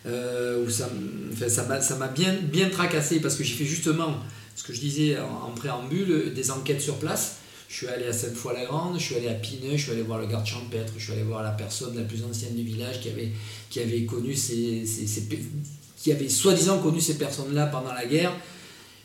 [0.07, 0.89] euh, où ça,
[1.49, 4.17] ça m'a bien, bien tracassé parce que j'ai fait justement
[4.55, 7.37] ce que je disais en, préambule, des enquêtes sur place.
[7.69, 10.27] Je suis allé à Sainte-Foy-la-Grande, je suis allé à Pineux, je suis allé voir le
[10.27, 13.31] garde champêtre, je suis allé voir la personne la plus ancienne du village qui avait,
[13.69, 14.85] qui avait connu ces,
[15.97, 18.33] qui avait soi-disant connu ces personnes-là pendant la guerre.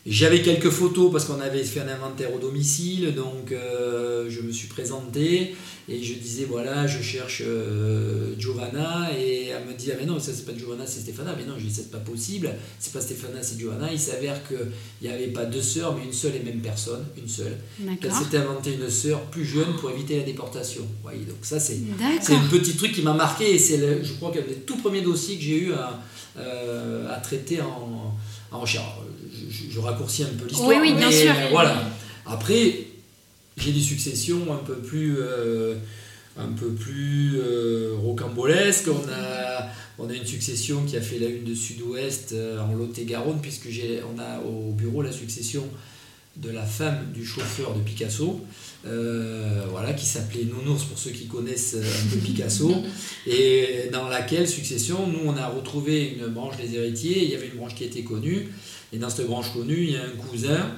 [0.06, 4.52] J'avais quelques photos parce qu'on avait fait un inventaire au domicile, donc euh, je me
[4.52, 5.56] suis présenté
[5.88, 10.20] et je disais voilà, je cherche euh, Giovanna et elle me dit ah mais non,
[10.20, 11.34] ça c'est pas Giovanna, c'est Stéphana.
[11.38, 13.94] Mais non, je dis c'est pas possible, c'est pas Stéphana, c'est Giovanna.
[13.94, 14.58] Il s'avère qu'il
[15.02, 17.58] n'y avait pas deux sœurs, mais une seule et même personne, une seule.
[18.02, 20.86] Elle s'était inventée une sœur plus jeune pour éviter la déportation.
[21.02, 21.78] Voyez, donc ça c'est
[22.34, 25.38] un petit truc qui m'a marqué et c'est je crois qu'un des tout premiers dossiers
[25.38, 26.02] que j'ai eu à,
[26.38, 28.14] euh, à traiter en,
[28.52, 28.86] en recherche
[29.74, 30.70] je, raccourcis un peu l'histoire.
[30.70, 31.32] Oui, oui, bien sûr.
[31.32, 31.84] Euh, voilà.
[32.26, 32.88] Après,
[33.58, 35.76] j'ai des successions un peu plus, euh,
[36.38, 38.88] un peu plus euh, rocambolesques.
[38.88, 39.68] On a,
[40.00, 44.02] on a une succession qui a fait la une de Sud-Ouest en Lot-et-Garonne, puisque j'ai,
[44.04, 45.64] on a au bureau la succession
[46.36, 48.42] de la femme du chauffeur de Picasso,
[48.84, 52.74] voilà, qui s'appelait Nounours pour ceux qui connaissent un peu Picasso,
[53.28, 57.50] et dans laquelle succession, nous on a retrouvé une branche des héritiers, il y avait
[57.50, 58.48] une branche qui était connue,
[58.94, 60.72] et dans cette branche connue, il y a un cousin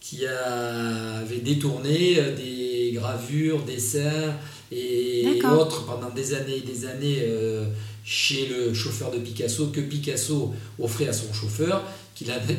[0.00, 4.34] qui avait détourné des gravures, dessins
[4.72, 7.66] et autres pendant des années et des années euh,
[8.04, 11.82] chez le chauffeur de Picasso, que Picasso offrait à son chauffeur,
[12.20, 12.56] qu'il a, avait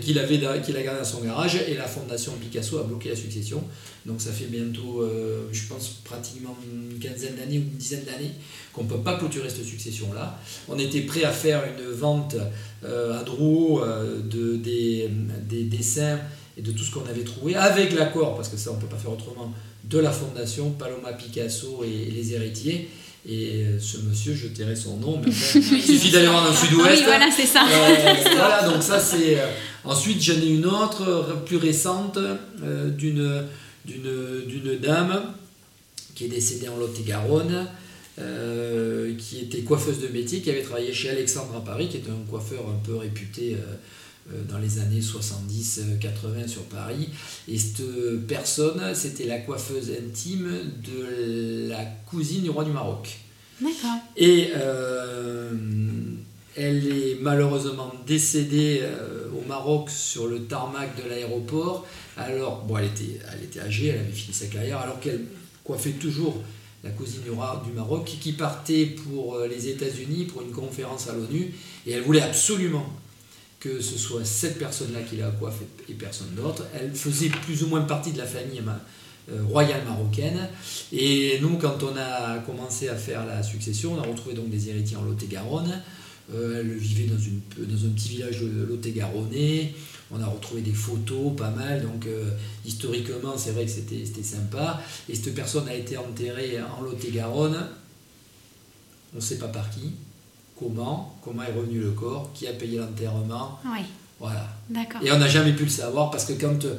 [0.62, 3.64] qu'il a gardé dans son garage, et la fondation Picasso a bloqué la succession.
[4.08, 8.32] Donc ça fait bientôt, euh, je pense, pratiquement une quinzaine d'années ou une dizaine d'années
[8.74, 10.40] qu'on ne peut pas clôturer cette succession-là.
[10.68, 12.36] On était prêt à faire une vente
[12.84, 15.10] euh, à Drouot euh, de, des,
[15.48, 16.20] des, dessins
[16.58, 18.88] et de tout ce qu'on avait trouvé, avec l'accord, parce que ça on ne peut
[18.88, 22.90] pas faire autrement, de la fondation Paloma Picasso et, les héritiers.
[23.28, 26.56] Et euh, ce monsieur, je tairai son nom, mais il suffit d'aller voir dans le
[26.56, 26.98] sud-ouest.
[26.98, 27.66] Oui, voilà, c'est ça.
[28.36, 29.38] voilà, donc ça c'est.
[29.84, 32.18] ensuite, j'en ai une autre, plus récente,
[32.98, 33.46] d'une
[33.86, 35.34] d'une dame
[36.16, 37.68] qui est décédée en Lot-et-Garonne,
[38.20, 42.12] euh, qui était coiffeuse de métier, qui avait travaillé chez Alexandre à Paris, qui était
[42.12, 43.76] un coiffeur un peu réputé euh, euh,
[44.50, 47.10] dans les années 70-80 sur Paris.
[47.48, 47.84] Et cette
[48.28, 50.50] personne, c'était la coiffeuse intime
[50.84, 53.18] de la cousine du roi du Maroc.
[53.60, 54.00] D'accord.
[54.18, 54.50] Et
[56.56, 58.82] elle est malheureusement décédée
[59.38, 61.86] au Maroc sur le tarmac de l'aéroport.
[62.18, 65.26] Alors, bon, elle était, elle était âgée, elle avait fini sa carrière, alors qu'elle
[65.64, 66.36] coiffait toujours
[66.84, 71.08] la cousine du roi du Maroc, qui partait pour euh, les États-Unis pour une conférence
[71.08, 71.54] à l'ONU,
[71.86, 72.86] et elle voulait absolument
[73.62, 76.66] que ce soit cette personne-là qui la coiffe et personne d'autre.
[76.74, 78.62] Elle faisait plus ou moins partie de la famille
[79.32, 80.50] euh, royale marocaine.
[80.92, 84.70] Et nous, quand on a commencé à faire la succession, on a retrouvé donc des
[84.70, 85.80] héritiers en Lot-et-Garonne.
[86.34, 89.74] Euh, elle vivait dans un petit village de Lot-et-Garonnais.
[90.10, 91.84] On a retrouvé des photos, pas mal.
[91.84, 92.32] Donc, euh,
[92.66, 94.82] historiquement, c'est vrai que c'était sympa.
[95.08, 97.68] Et cette personne a été enterrée en Lot-et-Garonne.
[99.14, 99.92] On ne sait pas par qui,
[100.62, 103.60] comment, comment est revenu le corps, qui a payé l'enterrement.
[103.66, 103.82] Oui.
[104.20, 104.48] Voilà.
[104.70, 105.02] D'accord.
[105.04, 106.76] Et on n'a jamais pu le savoir parce que quand euh,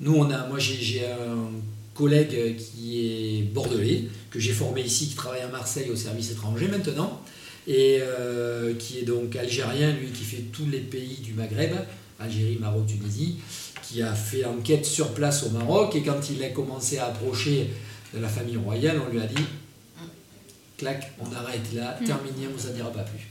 [0.00, 1.50] nous, on a, moi, j'ai un
[1.94, 6.66] collègue qui est bordelais, que j'ai formé ici, qui travaille à Marseille au service étranger
[6.66, 7.20] maintenant,
[7.68, 11.72] et euh, qui est donc algérien, lui, qui fait tous les pays du Maghreb.
[12.22, 13.38] Algérie, Maroc, Tunisie,
[13.82, 15.96] qui a fait enquête sur place au Maroc.
[15.96, 17.70] Et quand il a commencé à approcher
[18.14, 19.42] de la famille royale, on lui a dit
[20.82, 22.04] clac, on arrête là, mm.
[22.04, 23.28] terminé, on ne vous en dira pas plus.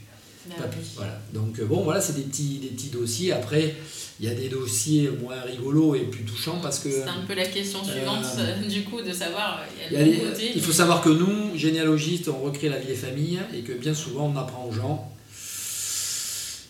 [0.50, 1.20] Bah voilà.
[1.34, 3.32] Donc euh, bon, voilà, c'est des petits, des petits dossiers.
[3.32, 3.76] Après,
[4.20, 6.90] il y a des dossiers moins rigolos et plus touchants parce que.
[6.90, 9.60] C'est un peu la question suivante, Euh, du coup, de savoir.
[9.92, 12.96] Il, y a les- il faut savoir que nous, généalogistes, on recrée la vie des
[12.96, 15.08] familles et que bien souvent on apprend aux gens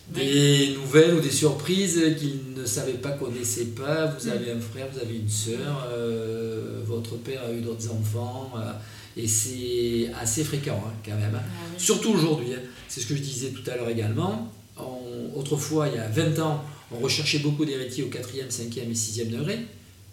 [0.08, 4.06] des nouvelles ou des surprises qu'ils ne savaient pas, connaissaient pas.
[4.18, 8.52] Vous avez un frère, vous avez une sœur, euh, votre père a eu d'autres enfants.
[8.58, 8.72] euh,
[9.16, 11.34] et c'est assez fréquent hein, quand même.
[11.34, 11.42] hein.
[11.78, 12.60] Surtout aujourd'hui, hein.
[12.88, 14.50] c'est ce que je disais tout à l'heure également.
[14.78, 18.94] On- autrefois, il y a 20 ans, on recherchait beaucoup d'héritiers au 4e, 5e et
[18.94, 19.58] 6e degré,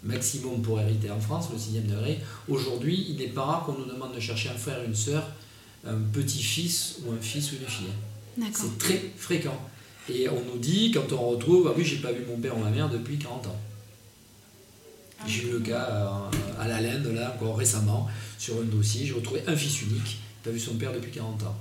[0.02, 2.18] maximum pour hériter en France, le 6e degré.
[2.48, 5.22] Aujourd'hui, il n'est pas rare qu'on nous demande de chercher un frère une sœur,
[5.86, 7.86] un petit-fils ou un fils ou une fille.
[8.54, 9.58] C'est très fréquent.
[10.08, 12.60] Et on nous dit, quand on retrouve, ah oui, j'ai pas vu mon père ou
[12.62, 13.56] ma mère depuis 40 ans.
[15.26, 18.08] J'ai eu le cas euh, à la Linde, là, encore récemment,
[18.40, 21.56] sur un dossier, j'ai retrouvé un fils unique, pas vu son père depuis 40 ans.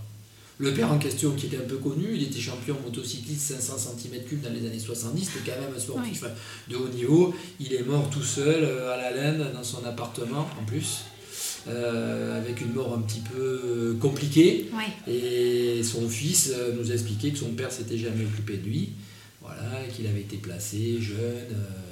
[0.59, 4.41] Le père en question, qui était un peu connu, il était champion motocycliste 500 cm3
[4.41, 6.23] dans les années 70, c'était quand même un sportif
[6.69, 7.33] de haut niveau.
[7.59, 10.99] Il est mort tout seul euh, à la Linde, dans son appartement, en plus,
[11.67, 14.69] euh, avec une mort un petit peu euh, compliquée.
[15.07, 18.89] Et son fils nous a expliqué que son père s'était jamais occupé de lui,
[19.41, 21.17] voilà, qu'il avait été placé jeune.
[21.53, 21.88] euh,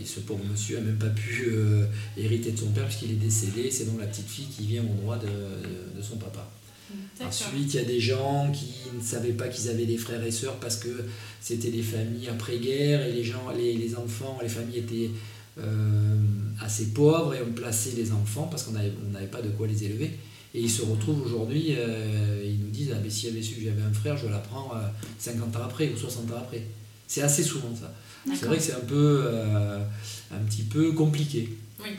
[0.00, 3.14] et ce pauvre monsieur n'a même pas pu euh, hériter de son père puisqu'il est
[3.14, 3.70] décédé.
[3.70, 6.50] C'est donc la petite fille qui vient au droit de, de- de son papa.
[7.26, 10.30] Ensuite, il y a des gens qui ne savaient pas qu'ils avaient des frères et
[10.30, 10.88] sœurs parce que
[11.40, 15.10] c'était des familles après-guerre et les, gens, les, les enfants, les familles étaient
[15.58, 16.16] euh,
[16.60, 20.10] assez pauvres et on plaçait les enfants parce qu'on n'avait pas de quoi les élever.
[20.56, 23.62] Et ils se retrouvent aujourd'hui, euh, ils nous disent ah, mais si j'avais su que
[23.64, 24.86] j'avais un frère, je l'apprends euh,
[25.18, 26.62] 50 ans après ou 60 ans après.
[27.14, 27.94] C'est assez souvent ça.
[28.34, 29.78] C'est vrai que c'est un peu euh,
[30.32, 31.48] un petit peu compliqué.
[31.78, 31.90] Oui.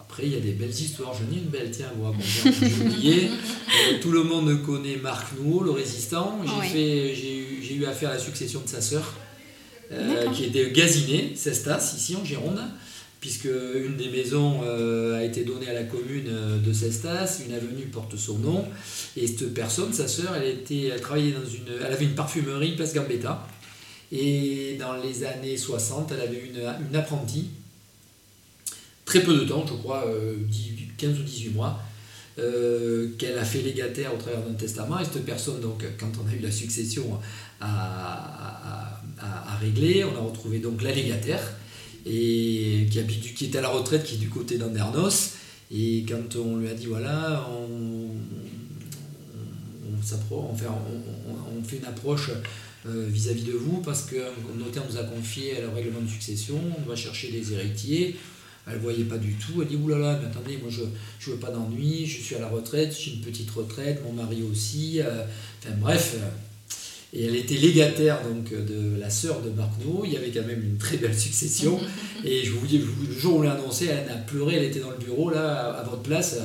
[0.00, 1.12] Après, il y a des belles histoires.
[1.12, 2.24] J'en ai une belle, tiens, vous raconter.
[2.44, 3.30] J'ai oublié.
[3.68, 6.40] Euh, tout le monde connaît Marc Nouveau, le résistant.
[6.72, 9.12] J'ai eu, eu affaire à la succession de sa sœur,
[9.92, 12.58] euh, qui était Gaziné, Cestas, ici en Gironde,
[13.20, 16.30] puisque une des maisons a été donnée à la commune
[16.64, 18.64] de Cestas, une avenue porte son nom.
[19.18, 22.74] Et cette personne, sa sœur, elle, était, elle travaillait dans une, elle avait une parfumerie,
[22.74, 23.46] place Gambetta.
[24.12, 27.48] Et dans les années 60, elle avait une, une apprentie,
[29.04, 31.80] très peu de temps, je crois, euh, 18 15 ou 18 mois,
[32.38, 34.98] euh, qu'elle a fait légataire au travers d'un testament.
[35.00, 37.18] Et cette personne, donc, quand on a eu la succession
[37.60, 41.42] à, à- régler, on a retrouvé donc la légataire,
[42.06, 45.32] et qui, habite, qui est à la retraite, qui est du côté d'Andernos.
[45.74, 48.14] Et quand on lui a dit, voilà, on,
[50.70, 52.30] on- on- on fait une approche
[52.88, 56.88] euh, vis-à-vis de vous parce qu'un notaire nous a confié le règlement de succession, on
[56.88, 58.16] va chercher des héritiers.
[58.66, 59.62] Elle ne voyait pas du tout.
[59.62, 62.48] Elle dit Oulala, mais attendez, moi je ne veux pas d'ennui, je suis à la
[62.48, 65.00] retraite, j'ai une petite retraite, mon mari aussi.
[65.00, 65.24] euh,
[65.62, 66.16] enfin bref.
[66.16, 66.28] euh,
[67.14, 70.02] et elle était légataire donc de la sœur de Marc No.
[70.04, 71.80] Il y avait quand même une très belle succession.
[72.24, 74.80] Et je vous dis, le jour où on l'a annoncé, elle a pleuré, elle était
[74.80, 76.36] dans le bureau là, à votre place.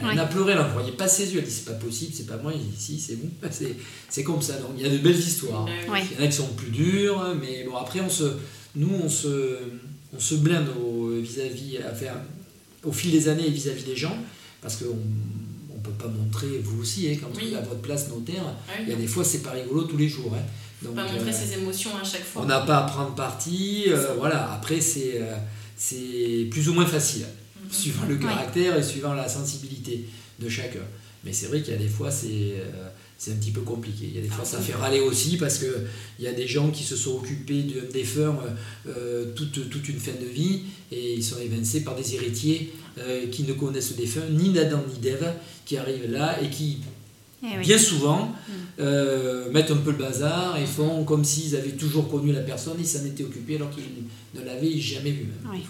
[0.00, 0.18] Elle Ouais.
[0.18, 1.40] a pleuré, elle n'en croyait pas ses yeux.
[1.40, 2.52] Elle dit c'est pas possible, c'est pas moi.
[2.54, 3.28] Il dit si, c'est vous.
[3.50, 3.74] C'est,
[4.08, 4.54] c'est comme ça.
[4.58, 5.64] Donc il y a de belles histoires.
[5.64, 6.02] Ouais.
[6.12, 8.24] Il y en a qui sont plus durs, mais bon, après, on se,
[8.76, 9.56] nous, on se,
[10.16, 12.14] on se blinde au, vis-à-vis, à faire,
[12.84, 14.16] au fil des années et vis-à-vis des gens,
[14.62, 17.48] parce qu'on ne peut pas montrer, vous aussi, hein, quand Oui.
[17.50, 19.50] vous êtes à votre place notaire, Ah oui, il y a des fois, c'est pas
[19.52, 20.32] rigolo tous les jours.
[20.34, 20.42] hein.
[20.82, 22.42] Donc, pas montrer euh, ses émotions à chaque fois.
[22.42, 25.34] on n'a pas à prendre parti, euh, voilà, après, c'est, euh,
[25.76, 27.26] c'est plus ou moins facile.
[27.70, 30.04] Suivant le caractère et suivant la sensibilité
[30.40, 30.80] de chacun.
[31.24, 32.88] Mais c'est vrai qu'il y a des fois, c'est, euh,
[33.32, 34.04] un petit peu compliqué.
[34.08, 35.70] Il y a des fois, ça fait râler aussi parce qu'il
[36.20, 38.38] y a des gens qui se sont occupés d'un défunt
[38.86, 40.60] euh, euh, toute, toute une fin de vie
[40.92, 44.80] et ils sont évincés par des héritiers euh, qui ne connaissent le défunt ni d'Adam
[44.92, 45.34] ni d'Ève,
[45.66, 46.78] qui arrivent là et qui,
[47.42, 47.62] Eh oui.
[47.64, 48.32] bien souvent,
[48.78, 52.80] euh, mettent un peu le bazar et font comme s'ils avaient toujours connu la personne
[52.80, 53.82] et s'en étaient occupés alors qu'ils
[54.40, 55.50] ne l'avaient jamais vu même.
[55.52, 55.60] Oui.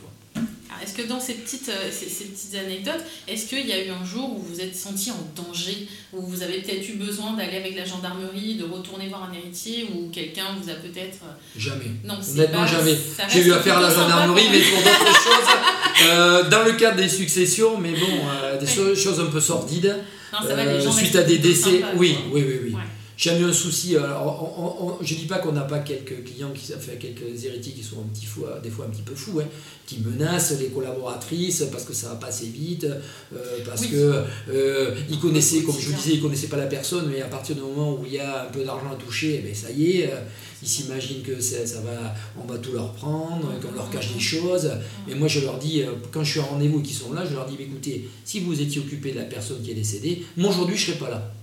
[0.80, 3.90] Est-ce que dans ces petites, euh, ces, ces petites anecdotes, est-ce qu'il y a eu
[3.90, 7.32] un jour où vous vous êtes senti en danger, où vous avez peut-être eu besoin
[7.32, 11.18] d'aller avec la gendarmerie, de retourner voir un héritier, ou quelqu'un vous a peut-être...
[11.24, 11.86] euh, Jamais.
[12.04, 12.96] Non, Honnêtement, pas- jamais.
[13.28, 16.06] J'ai eu affaire à la gendarmerie, mais pour d'autres choses.
[16.06, 18.96] euh, dans le cadre des successions, mais bon, euh, des Oui.
[18.96, 19.96] choses un peu sordides.
[20.32, 22.72] Non, ça va, Euh, suite à des décès, oui, oui, oui, oui.
[22.74, 22.80] Ouais.
[23.18, 23.96] J'ai jamais eu un souci.
[23.96, 27.44] Alors, on- on- on- je dis pas qu'on n'a pas quelques clients, qui, enfin, quelques
[27.44, 29.46] héritiers qui sont un petit fou, des fois un petit peu fous, hein,
[29.86, 33.88] qui menacent les collaboratrices parce que ça va pas assez vite, euh, parce Oui.
[33.90, 37.26] que euh, ils connaissaient, comme je vous disais, ils connaissaient pas la personne, mais à
[37.26, 39.72] partir du moment où il y a un peu d'argent à toucher, eh ben, ça
[39.72, 40.20] y est, euh,
[40.62, 44.20] ils s'imaginent que ça, ça va, on va tout leur prendre, qu'on leur cache des
[44.20, 44.70] choses.
[45.10, 47.24] Et moi, je leur dis, euh, quand je suis en rendez-vous et qu'ils sont là,
[47.28, 50.50] je leur dis, écoutez, si vous étiez occupé de la personne qui est décédée, moi
[50.50, 51.34] aujourd'hui, je serais pas là.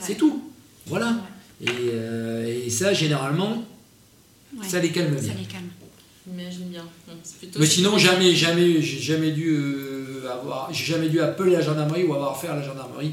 [0.00, 0.50] C'est tout.
[0.86, 1.16] Voilà.
[1.60, 3.64] Et, euh, et ça, généralement,
[4.56, 5.34] Ouais, ça les calme ça bien.
[5.38, 5.64] les calme.
[6.28, 6.84] J'imagine bien.
[7.06, 11.20] Bon, c'est plutôt- Mais sinon, jamais, jamais, j'ai jamais dû euh, avoir, j'ai jamais dû
[11.20, 13.12] appeler la gendarmerie ou avoir affaire à la gendarmerie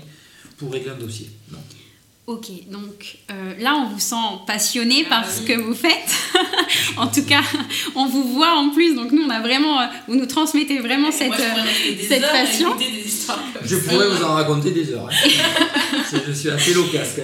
[0.57, 1.29] pour régler un dossier.
[1.51, 1.59] Non.
[2.25, 4.15] Ok, donc euh, là on vous sent
[4.47, 5.45] passionné Ah par ce oui.
[5.47, 6.09] que vous faites.
[6.97, 7.41] en tout cas,
[7.95, 11.11] on vous voit en plus, donc nous on a vraiment, euh, vous nous transmettez vraiment
[11.11, 11.27] cette.
[11.27, 12.69] Moi, je euh, cette passion.
[13.65, 13.81] Je ça.
[13.89, 15.09] pourrais vous en raconter des heures.
[15.11, 15.29] hein.
[16.27, 17.15] Je suis assez loquace.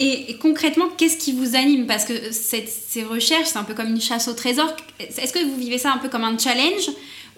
[0.00, 1.86] Et, et concrètement, qu'est-ce qui vous anime?
[1.86, 4.74] Parce que cette- ces recherches, c'est un peu comme une chasse au trésor.
[4.98, 6.88] Est-ce que vous vivez ça un peu comme un challenge?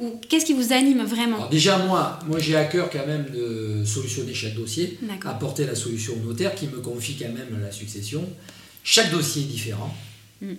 [0.01, 3.27] Ou qu'est-ce qui vous anime vraiment Alors déjà, moi, moi j'ai à cœur quand même
[3.31, 7.71] de solutionner chaque dossier, apporter la solution au notaire qui me confie quand même la
[7.71, 8.29] succession.
[8.83, 9.95] Chaque dossier est différent,
[10.43, 10.55] Mm.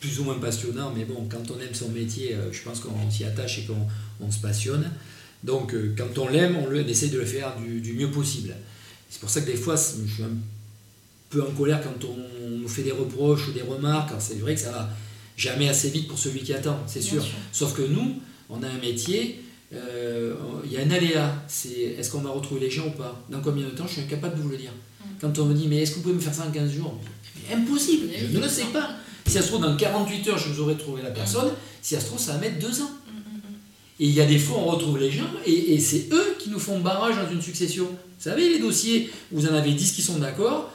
[0.00, 3.10] plus ou moins passionnant, mais bon, quand on aime son métier, euh, je pense qu'on
[3.10, 3.86] s'y attache et qu'on
[4.20, 4.90] on se passionne.
[5.42, 8.54] Donc euh, quand on l'aime, on, on essaie de le faire du, du mieux possible.
[9.08, 10.36] C'est pour ça que des fois, je suis un
[11.30, 14.10] peu en colère quand on nous fait des reproches ou des remarques.
[14.20, 14.90] C'est vrai que ça va
[15.38, 17.24] jamais assez vite pour celui qui attend, c'est sûr.
[17.52, 18.16] Sauf que nous,
[18.50, 21.42] on a un métier, euh, il y a un aléa.
[21.46, 23.24] C'est est-ce qu'on va retrouver les gens ou pas?
[23.30, 24.72] Dans combien de temps Je suis incapable de vous le dire.
[24.72, 25.04] Mm.
[25.20, 26.98] Quand on me dit, mais est-ce que vous pouvez me faire ça en 15 jours?
[27.48, 28.90] Mais Impossible, je ne le sais pas.
[29.26, 31.50] Si ça se trouve, dans 48 heures, je vous aurais trouvé la personne.
[31.82, 32.90] Si ça se trouve, ça va mettre deux ans.
[33.06, 33.10] Mm.
[34.00, 36.50] Et il y a des fois, on retrouve les gens et, et c'est eux qui
[36.50, 37.84] nous font barrage dans une succession.
[37.84, 40.72] Vous savez, les dossiers vous en avez 10 qui sont d'accord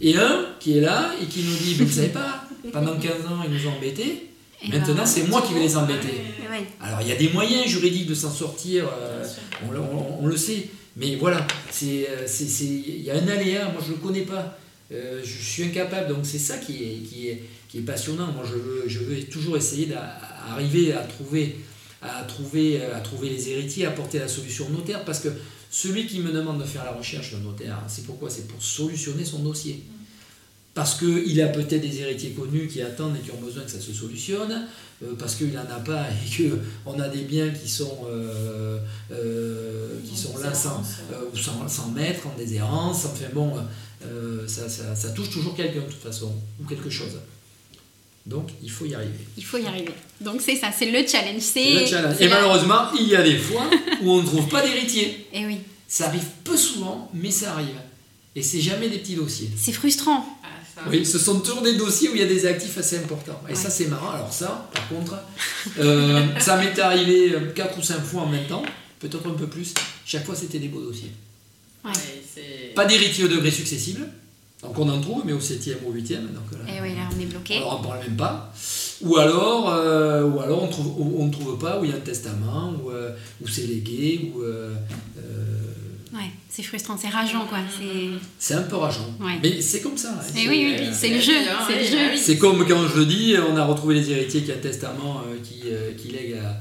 [0.00, 3.12] et un qui est là et qui nous dit, mais vous savez pas, pendant 15
[3.26, 4.30] ans, ils nous ont embêtés.
[4.62, 6.08] Et Maintenant, ben, c'est moi qui vais les embêter.
[6.50, 6.64] Ouais.
[6.80, 9.24] Alors, il y a des moyens juridiques de s'en sortir, euh,
[9.68, 10.68] on, le- on- on le sait.
[10.96, 11.46] Mais voilà,
[11.82, 12.26] euh,
[12.62, 14.56] il y a un aléa, moi je ne le connais pas.
[14.92, 18.28] Euh, je suis incapable, donc c'est ça qui est, qui est, qui est passionnant.
[18.32, 21.56] Moi je veux, je veux toujours essayer d'arriver à trouver,
[22.00, 25.28] à, trouver, à trouver les héritiers, à apporter la solution au notaire, parce que
[25.70, 28.30] celui qui me demande de faire la recherche, le notaire, c'est pourquoi?
[28.30, 29.82] C'est pour solutionner son dossier.
[30.74, 33.80] Parce qu'il a peut-être des héritiers connus qui attendent et qui ont besoin que ça
[33.80, 34.66] se solutionne,
[35.04, 36.04] euh, parce qu'il n'en a pas
[36.40, 36.50] et
[36.84, 38.78] qu'on a des biens qui sont, euh,
[39.12, 40.82] euh, qui sont là sans,
[41.12, 43.52] euh, ou sans, sans maître, en déshérence, enfin bon,
[44.04, 47.18] euh, ça, ça- ça touche toujours quelqu'un de toute façon, ou quelque chose.
[48.26, 49.12] Donc il faut y arriver.
[49.36, 49.92] Il faut y arriver.
[50.20, 51.40] Donc c'est ça, c'est le challenge.
[51.42, 51.90] C'est Et
[52.28, 53.68] la- malheureusement, il y a des fois
[54.02, 55.26] où on ne trouve pas d'héritier.
[55.32, 57.76] Eh oui, Ça arrive peu souvent, mais ça arrive.
[58.34, 59.50] Et c'est jamais des petits dossiers.
[59.56, 60.26] c'est frustrant.
[60.74, 60.80] Ça.
[60.90, 63.40] Oui, ce sont toujours des dossiers où il y a des actifs assez importants.
[63.48, 63.54] Et Ouais.
[63.54, 64.10] ça, c'est marrant.
[64.10, 65.14] Alors ça, par contre,
[65.78, 68.62] euh, ça m'est arrivé 4 ou 5 fois en même temps,
[68.98, 69.72] peut-être un peu plus.
[70.04, 71.12] Chaque fois, c'était des beaux dossiers.
[71.84, 71.92] Ouais.
[72.74, 74.08] Pas d'héritier au degré successible.
[74.62, 76.22] Donc on en trouve, mais au 7e ou au 8e.
[76.32, 77.60] Donc là, Eh oui, là on est bloqué.
[77.64, 78.50] on n'en parle même pas.
[79.02, 81.92] Ou alors, euh, ou alors on trouve, ou on ne trouve pas, où il y
[81.92, 83.10] a un testament, euh,
[83.42, 84.42] ou c'est légué, ou...
[86.14, 87.58] Ouais, c'est frustrant, c'est rageant quoi.
[87.76, 89.08] C'est c'est un peu rageant.
[89.20, 89.38] Ouais.
[89.42, 90.20] Mais c'est comme ça.
[90.22, 91.32] C'est- oui, oui, c'est le jeu,
[91.66, 92.10] c'est le oui, jeu.
[92.12, 92.18] oui.
[92.18, 95.22] C'est comme quand je le dis, on a retrouvé les héritiers qui ont un testament
[95.26, 96.60] euh, qui, euh, qui lègue à,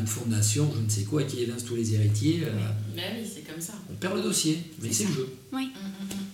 [0.00, 2.44] une fondation, je ne sais quoi, et qui évince tous les héritiers.
[2.46, 2.50] euh,
[2.94, 3.74] Mais oui, c'est comme ça.
[3.90, 5.28] on perd le dossier, mais C'est le jeu.
[5.52, 6.25] Mm, mm, mm.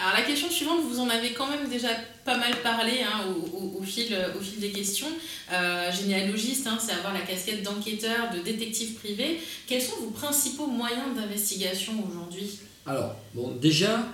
[0.00, 1.88] Alors la question suivante, vous en avez quand même déjà
[2.24, 4.14] pas mal parlé hein, au, au- fil,
[4.60, 5.08] des questions.
[5.52, 9.40] Euh, généalogiste, hein, c'est avoir la casquette d'enquêteur, de détective privé.
[9.66, 12.58] Quels sont vos principaux moyens d'investigation aujourd'hui?
[12.86, 14.06] Alors, bon, déjà,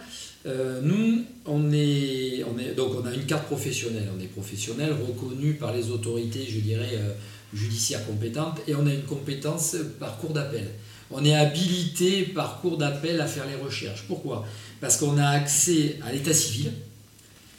[0.47, 2.44] euh, nous, on est,
[2.77, 4.09] donc on a une carte professionnelle.
[4.16, 7.12] On est professionnel, reconnu par les autorités, je dirais, euh,
[7.53, 10.70] judiciaires compétentes, et on a une compétence par cours d'appel.
[11.11, 14.05] On est habilité par cours d'appel à faire les recherches.
[14.09, 14.47] Pourquoi?
[14.85, 16.70] Parce qu'on a accès à l'état civil,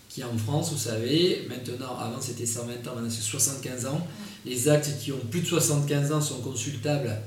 [0.10, 4.08] qui en France, vous savez, maintenant, avant c'était 120 ans, maintenant c'est 75 ans.
[4.46, 7.20] Les actes qui ont plus de 75 ans sont consultables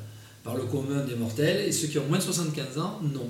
[0.44, 3.28] par le commun des mortels, et ceux qui ont moins de 75 ans, non.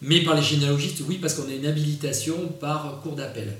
[0.00, 3.56] Mais par les généalogistes, oui, parce qu'on a une habilitation par cours d'appel.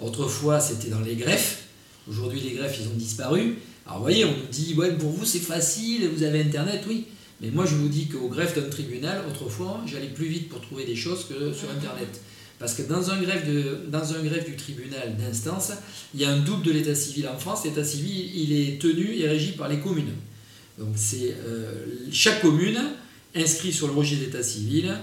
[0.00, 1.62] Autrefois, c'était dans les greffes.
[2.08, 3.58] Aujourd'hui, les greffes, ils ont disparu.
[3.86, 7.06] Alors, vous voyez, on nous dit, ouais, pour vous, c'est facile, vous avez Internet, oui.
[7.44, 10.84] Mais moi, je vous dis qu'au greffe d'un tribunal, autrefois, j'allais plus vite pour trouver
[10.84, 12.20] des choses que sur Internet.
[12.58, 15.72] Parce que dans un greffe, de, dans un greffe du tribunal d'instance,
[16.14, 17.64] il y a un double de l'état civil en France.
[17.64, 20.14] L'état civil, il est tenu et régi par les communes.
[20.78, 22.78] Donc, c'est euh, chaque commune
[23.34, 24.94] inscrit sur le registre d'état civil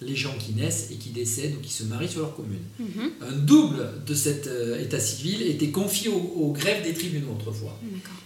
[0.00, 2.58] les gens qui naissent et qui décèdent ou qui se marient sur leur commune.
[2.78, 7.32] Mhm, Un double de cet euh, état civil était confié au, au greffe des tribunaux
[7.38, 7.78] autrefois.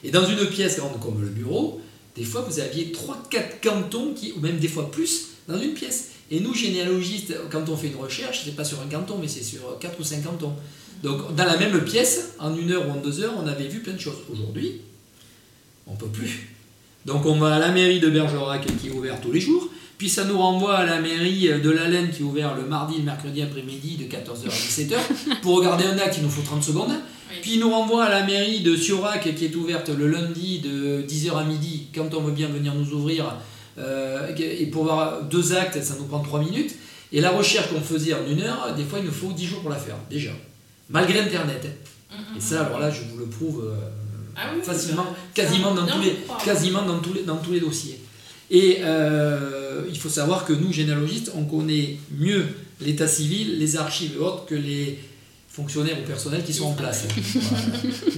[0.03, 1.81] Et dans une pièce grande comme le bureau,
[2.19, 6.11] des fois vous aviez 3-4 cantons, ou même des fois plus, dans une pièce.
[6.31, 9.43] Et nous, généalogistes, quand on fait une recherche, c'est pas sur un canton, mais c'est
[9.43, 10.53] sur 4 ou 5 cantons.
[11.03, 13.81] Donc dans la même pièce, en une heure ou en deux heures, on avait vu
[13.81, 14.19] plein de choses.
[14.31, 14.81] Aujourd'hui,
[15.87, 16.49] on peut plus.
[17.07, 20.09] Donc on va à la mairie de Bergerac qui est ouverte tous les jours, puis
[20.09, 23.05] ça nous renvoie à la mairie de la Laine qui est ouvert le mardi, le
[23.05, 24.97] mercredi après-midi de 14h à 17h
[25.41, 26.93] pour regarder un acte, il nous faut 30 secondes.
[27.43, 31.03] Puis il nous renvoie à la mairie de Siorac qui est ouverte le lundi de
[31.03, 33.37] 10h à midi quand on veut bien venir nous ouvrir.
[33.79, 36.74] Euh, et pour voir deux actes, ça nous prend 3 minutes.
[37.12, 39.61] Et la recherche qu'on faisait en une heure, des fois il nous faut 10 jours
[39.61, 40.31] pour la faire, déjà.
[40.91, 41.66] Malgré Internet.
[42.37, 43.76] Et ça, alors là, je vous le prouve euh,
[44.37, 48.01] ah facilement, quasiment dans, tous les, quasiment dans, tous les, dans tous les dossiers.
[48.51, 52.47] Et euh, il faut savoir que nous, généalogistes, on connaît mieux
[52.81, 54.99] l'état civil, les archives et autres que les
[55.49, 57.05] fonctionnaires ou personnels qui sont en place.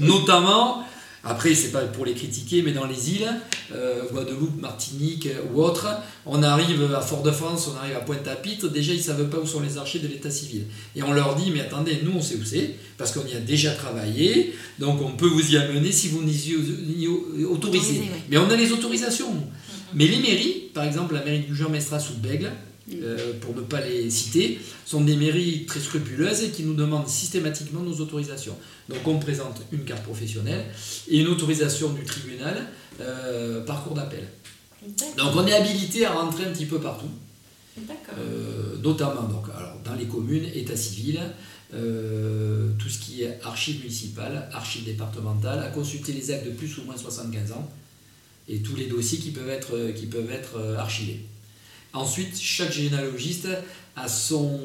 [0.00, 0.84] Notamment
[1.22, 3.28] après, c'est pas pour les critiquer, mais dans les îles,
[3.74, 5.86] euh, Guadeloupe, Martinique ou autres,
[6.24, 9.60] on arrive à Fort-de-France, on arrive à Pointe-à-Pitre, déjà ils ne savent pas où sont
[9.60, 10.64] les archives de l'état civil.
[10.96, 13.40] Et on leur dit, mais attendez, nous on sait où c'est, parce qu'on y a
[13.40, 18.00] déjà travaillé, donc on peut vous y amener si vous nous y autorisez.
[18.30, 19.34] Mais on a les autorisations.
[19.92, 22.50] Mais les mairies, par exemple la mairie du Jean Mestras ou de Bègle,
[23.03, 27.09] euh, pour ne pas les citer, sont des mairies très scrupuleuses et qui nous demandent
[27.09, 28.57] systématiquement nos autorisations.
[28.88, 30.64] Donc on présente une carte professionnelle
[31.09, 32.66] et une autorisation du tribunal
[33.01, 34.26] euh, par cours d'appel.
[35.16, 37.11] Donc on est habilité à rentrer un petit peu partout.
[38.18, 41.20] Euh, notamment donc, alors, dans les communes, état civil,
[41.70, 46.84] tout ce qui est archives municipales, archives départementales, à consulter les actes de plus ou
[46.84, 47.70] moins 75 ans
[48.49, 51.20] et tous les dossiers qui peuvent être, qui peuvent être archivés.
[51.93, 53.49] Ensuite, chaque généalogiste
[53.97, 54.61] a son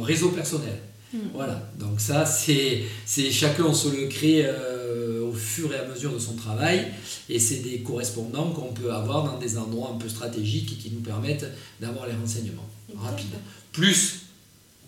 [0.00, 0.78] réseau personnel.
[1.12, 1.18] Hmm.
[1.34, 2.84] Voilà, donc ça, c'est
[3.30, 6.86] chacun on se le crée euh, au fur et à mesure de son travail,
[7.28, 11.00] et c'est des correspondants qu'on peut avoir dans des endroits un peu stratégiques qui nous
[11.00, 11.46] permettent
[11.80, 13.26] d'avoir les renseignements rapides.
[13.72, 14.20] Plus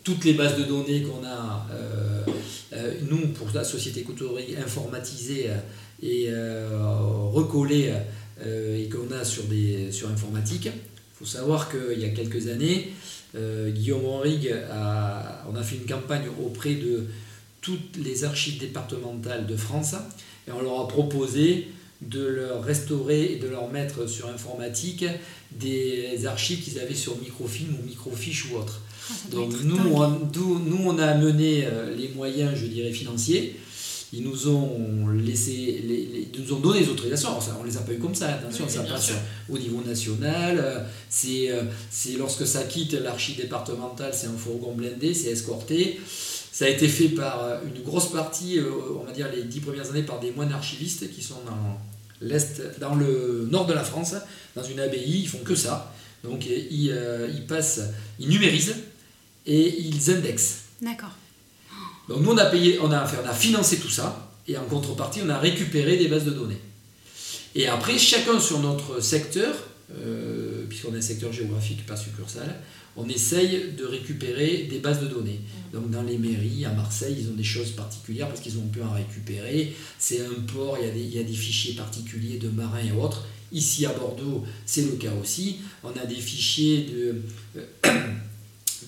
[0.05, 2.25] toutes les bases de données qu'on a, euh,
[2.73, 5.51] euh, nous, pour la société couturière informatisée
[6.03, 6.31] et
[7.33, 7.93] recollée,
[8.45, 10.69] et qu'on a sur, des, sur informatique,
[11.23, 12.89] faut savoir qu'il y a quelques années,
[13.37, 17.05] euh, Guillaume Henrigue a, on a fait une campagne auprès de
[17.61, 19.95] toutes les archives départementales de France
[20.49, 21.69] et on leur a proposé
[22.01, 25.05] de leur restaurer et de leur mettre sur informatique
[25.53, 28.81] des archives qu'ils avaient sur microfilm ou microfiche ou autre.
[29.09, 33.55] Ah, Donc nous on, nous, on a amené euh, les moyens, je dirais, financiers
[34.13, 37.31] ils nous ont laissé, les, nous ont donné des autorisations.
[37.59, 39.13] on ne les a pas eu comme ça, attention, ça passe
[39.49, 40.59] au niveau national.
[40.59, 40.81] Euh,
[41.25, 45.99] euh, c'est lorsque ça quitte l'archi départemental, c'est un fourgon blindé, c'est escorté.
[46.53, 49.89] Ça a été fait par euh, une grosse partie, on va dire les dix premières
[49.89, 51.81] années, par des moines archivistes qui sont dans
[52.21, 54.15] l'est, dans le nord de la France,
[54.55, 55.23] dans une abbaye.
[55.23, 55.95] Ils font que ça.
[56.23, 56.95] Donc ils,
[57.35, 57.81] ils passent,
[58.21, 58.77] ils numérisent
[59.47, 60.65] et ils indexent.
[60.83, 61.17] D'accord.
[62.09, 66.25] Donc nous, on a, financé tout ça, et en contrepartie, on a récupéré des bases
[66.25, 66.61] de données.
[67.55, 69.55] Et après, chacun sur notre secteur,
[69.95, 72.61] euh, puisqu'on a un secteur géographique, pas succursale,
[72.97, 75.41] on essaye de récupérer des bases de données.
[75.73, 78.83] Donc dans les mairies, à Marseille, ils ont des choses particulières parce qu'ils ont pu
[78.83, 79.75] en récupérer.
[79.99, 82.85] C'est un port, il y, a des, il y, a des, fichiers particuliers de marins
[82.85, 83.27] et autres.
[83.51, 85.61] Ici à Bordeaux, c'est le cas aussi.
[85.83, 87.23] On a des fichiers de...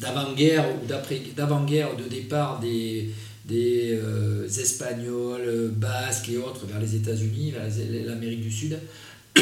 [0.05, 0.87] D'avant-guerre ou
[1.35, 3.11] d'avant-guerre de départ des,
[3.45, 7.65] des euh, Espagnols, Basques et autres vers les États-Unis, vers
[8.07, 8.79] l'Amérique du Sud.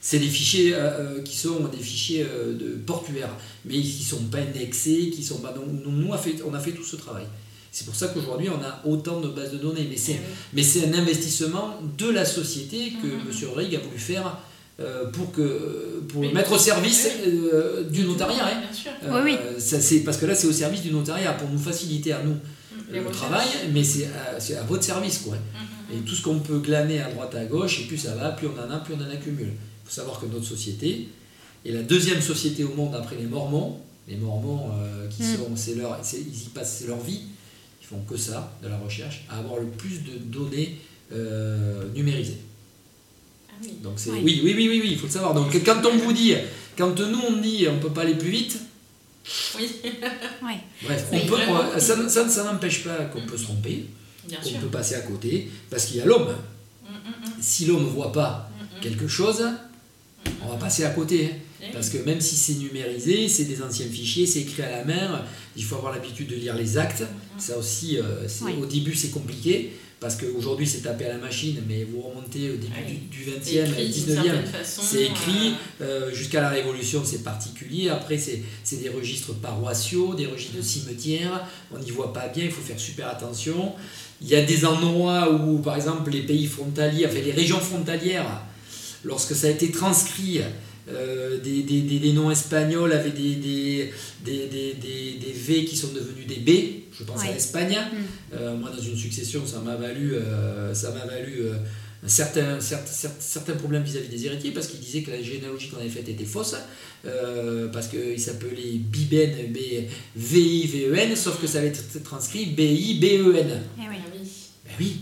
[0.00, 0.78] C'est des fichiers euh,
[1.18, 3.34] euh, qui sont des fichiers de portuaires,
[3.64, 5.52] mais qui ne sont pas indexés, qui sont pas.
[5.52, 7.24] Donc, nous, on a, fait, on a fait tout ce travail.
[7.70, 9.86] C'est pour ça qu'aujourd'hui, on a autant de bases de données.
[9.90, 10.18] Mais c'est,
[10.52, 13.44] mais c'est un investissement de la société que mm-hmm.
[13.44, 13.50] M.
[13.56, 14.38] Rig a voulu faire
[14.80, 18.46] euh, pour, que, pour mettre au service euh, du notariat.
[18.46, 18.62] Hein.
[19.06, 22.12] Euh, oui, Ça, c'est, parce que là, c'est au service du notariat pour nous faciliter
[22.12, 23.04] à nous mm.
[23.04, 25.18] le travail, mais c'est à, c'est à votre service.
[25.18, 25.34] Quoi.
[25.34, 28.14] Mm, mm, et tout ce qu'on peut glaner à droite à gauche, et plus ça
[28.14, 29.48] va, plus on en a, plus on en accumule.
[29.48, 31.08] Il faut savoir que notre société
[31.66, 33.80] est la deuxième société au monde après les Mormons.
[34.06, 34.70] Les Mormons,
[35.10, 37.22] qui sont, c'est leur, ils y passent leur vie,
[37.82, 40.78] ils font que ça, de la recherche, à avoir le plus de données
[41.94, 42.38] numérisées.
[43.82, 44.22] Donc c'est oui.
[44.24, 45.34] oui, oui, oui, oui, il faut le savoir.
[45.34, 46.34] Donc quand on vous dit,
[46.76, 48.58] quand nous on dit on peut pas aller plus vite,
[49.56, 49.70] oui.
[50.82, 51.36] Bref, on peut,
[51.78, 53.86] ça, ça, ça n'empêche pas qu'on peut se tromper,
[54.28, 56.28] qu'on peut passer à côté, parce qu'il y a l'homme.
[56.84, 57.32] Mm, mm, mm.
[57.40, 58.50] Si l'homme ne voit pas
[58.80, 59.44] quelque chose,
[60.42, 61.26] on va passer à côté.
[61.26, 61.36] Hein.
[61.60, 64.84] Eh parce que même si c'est numérisé, c'est des anciens fichiers, c'est écrit à la
[64.84, 65.24] main,
[65.56, 67.02] il faut avoir l'habitude de lire les actes.
[67.36, 68.28] Ça aussi, euh,
[68.60, 72.56] au début c'est compliqué parce qu'aujourd'hui c'est tapé à la machine, mais vous remontez au
[72.56, 74.32] début du, 20e, 19e,
[74.62, 80.56] c'est écrit, euh, jusqu'à la Révolution c'est particulier, après c'est des registres paroissiaux, des registres
[80.56, 83.74] de cimetières, on n'y voit pas bien, il faut faire super attention.
[84.20, 88.42] Il y a des endroits où, par exemple, les pays frontaliers, enfin les régions frontalières,
[89.04, 90.40] lorsque ça a été transcrit
[90.90, 93.92] euh, des, des, des, noms espagnols avec des, des,
[94.24, 96.50] des, V qui sont devenus des B,
[96.98, 97.76] je pense à l'Espagne.
[97.76, 98.34] Mm.
[98.34, 100.14] Euh, moi, dans une succession, ça m'a valu,
[100.72, 101.44] ça m'a valu
[102.04, 105.78] un certain, certain, certains problèmes vis-à-vis des héritiers parce qu'ils disaient que la généalogie qu'on
[105.80, 106.56] avait faite était fausse,
[107.72, 109.52] parce qu'il s'appelait Biben,
[110.16, 113.62] V-I-V-E-N, sauf que ça avait été transcrit B-I-B-E-N.
[113.78, 113.96] Eh oui.
[114.64, 114.96] Ben oui.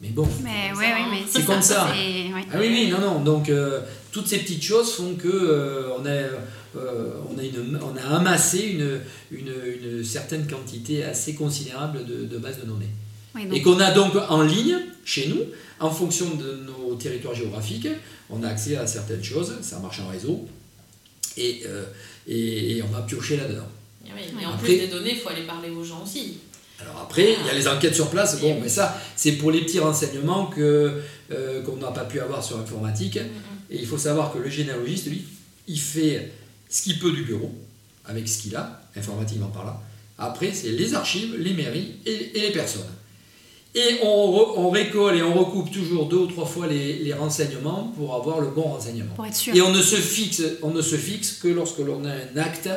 [0.00, 1.88] Mais bon, mais, ouais, mais c'est comme ça.
[1.90, 3.20] Ah oui, oui, non, non.
[3.20, 6.22] Donc, euh, toutes ces petites choses font que euh, on, a,
[6.76, 9.00] euh, on, a une, on a amassé une,
[9.30, 9.52] une,
[9.82, 12.90] une, certaine quantité assez considérable de, de bases de données.
[13.52, 15.40] Et qu'on a donc en ligne, chez nous,
[15.78, 17.88] en fonction de nos territoires géographiques,
[18.28, 20.48] on a accès à certaines choses, ça marche en réseau,
[21.36, 21.62] et,
[22.26, 23.68] et, et on va piocher là-dedans.
[24.04, 26.38] Et, en plus des données, il faut aller parler aux gens aussi.
[26.80, 29.60] Alors après, il y a les enquêtes sur place, bon, mais ça, c'est pour les
[29.60, 31.00] petits renseignements que,
[31.30, 33.18] euh, qu'on n'a pas pu avoir sur l'informatique.
[33.70, 35.24] Et il faut savoir que le généalogiste, lui,
[35.68, 36.32] il fait
[36.70, 37.52] ce qu'il peut du bureau,
[38.06, 39.80] avec ce qu'il a, informatiquement par là.
[40.18, 42.82] Après, c'est les archives, les mairies et, les personnes.
[43.74, 44.08] Et on,
[44.56, 48.40] on, récolte et on recoupe toujours deux ou trois fois les, les, renseignements pour avoir
[48.40, 49.14] le bon renseignement.
[49.14, 49.54] Pour être sûr.
[49.54, 52.68] Et on ne se fixe, on ne se fixe que lorsque l'on a un acte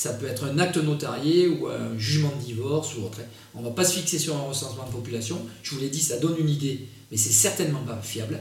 [0.00, 3.18] ça peut être un acte notarié ou un jugement de divorce ou autre.
[3.54, 5.36] On ne va pas se fixer sur un recensement de population.
[5.62, 8.40] Je vous l'ai dit, ça donne une idée, mais c'est certainement pas fiable.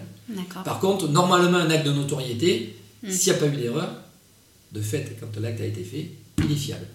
[0.64, 3.12] Par contre, normalement, un acte de notoriété, hmm.
[3.12, 3.90] s'il n'y a pas eu d'erreur,
[4.72, 6.12] de fait, quand l'acte a été fait,
[6.44, 6.86] il est fiable.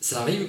[0.00, 0.46] Ça arrive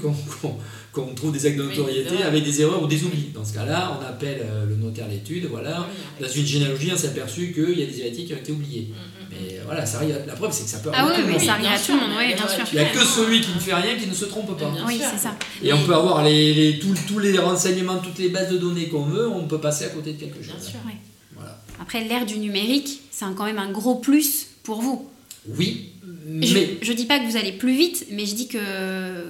[0.93, 3.29] qu'on trouve des actes de notoriété avec des erreurs ou des oublis.
[3.33, 5.47] Dans ce cas-là, on appelle euh, le notaire l'étude.
[5.49, 5.87] Voilà.
[6.21, 8.89] Dans une généalogie, on s'est aperçu qu'il y a des héritiers qui ont été oubliés.
[8.91, 9.19] Hmm.
[9.31, 11.67] Mais voilà, ça arrive, la preuve, c'est que ça peut Ah oui, mais ça arrive
[11.67, 12.63] à tout le monde, oui, bien sûr.
[12.71, 14.71] Il n'y a que celui qui ne fait rien qui ne se trompe pas.
[14.87, 15.35] Oui, c'est ça.
[15.63, 19.05] Et on peut avoir les, les, tous, les renseignements, toutes les bases de données qu'on
[19.05, 20.55] veut, on peut passer à côté de quelque chose.
[20.59, 20.93] Bien sûr, oui.
[21.35, 21.59] Voilà.
[21.81, 25.09] Après, l'ère du numérique, c'est quand même un gros plus pour vous.
[25.47, 25.89] Oui,
[26.25, 26.47] mais
[26.81, 28.59] je, ne dis pas que vous allez plus vite, mais je dis que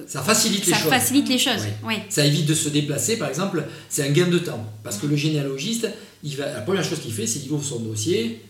[0.06, 0.90] ça facilite les ça choses.
[0.90, 1.62] facilite les choses.
[1.84, 1.94] Oui.
[2.08, 3.64] Ça évite de se déplacer, par exemple.
[3.88, 5.88] C'est un gain de temps parce que le généalogiste,
[6.22, 8.40] il va, la première chose qu'il fait, c'est qu'il ouvre son dossier,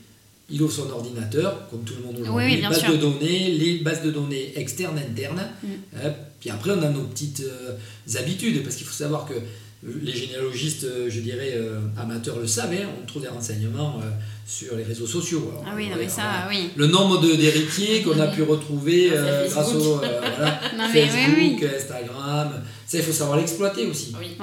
[0.50, 4.02] il ouvre son ordinateur, comme tout le monde aujourd'hui, les bases de données, les bases
[4.02, 5.48] de données externes, internes.
[5.62, 5.98] Mm.
[6.40, 9.34] Puis après, on a nos petites euh, habitudes, parce qu'il faut savoir que
[9.82, 14.00] les généalogistes, euh, je dirais, euh, amateurs le savent, hein, on trouve des renseignements
[14.46, 15.52] sur les réseaux sociaux.
[15.66, 16.70] ah oui, non, mais ça, oui.
[16.76, 19.12] Le nombre d'héritiers qu'on a pu retrouver
[19.48, 20.00] grâce au
[20.92, 24.14] Facebook, Instagram, ça, il faut savoir l'exploiter aussi.
[24.18, 24.36] Oui.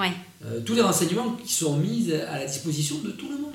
[0.65, 3.47] Tous les renseignements qui sont mis à la disposition de tout le monde.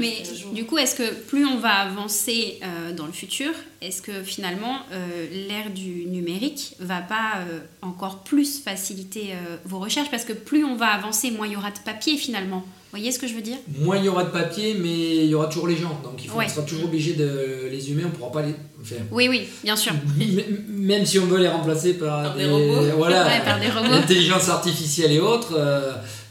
[0.00, 0.22] Mais
[0.52, 4.76] du coup, est-ce que plus on va avancer euh, dans le futur, est-ce que finalement
[4.92, 9.34] euh, l'ère du numérique va pas euh, encore plus faciliter
[9.64, 10.10] vos recherches?
[10.10, 12.64] Parce que plus on va avancer, moins il y aura de papier finalement.
[12.90, 13.58] Vous voyez ce que je veux dire?
[13.80, 16.00] Moins il y aura de papier, mais il y aura toujours les gens.
[16.02, 17.68] Donc il faut, on sera toujours obligé de.
[17.70, 18.54] Les humains, on ne pourra pas les.
[18.82, 19.02] faire.
[19.10, 19.92] oui, oui, bien sûr.
[20.68, 22.80] Même si on veut les remplacer par, des, robots.
[22.96, 23.90] Voilà, par des robots.
[23.90, 25.54] L'intelligence artificielle et autres,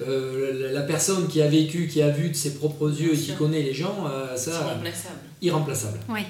[0.01, 3.33] euh, la personne qui a vécu, qui a vu de ses propres yeux et qui
[3.33, 4.51] connaît les gens, euh, ça.
[4.51, 5.19] Irremplaçable.
[5.43, 5.99] Irremplaçable.
[6.09, 6.21] Oui.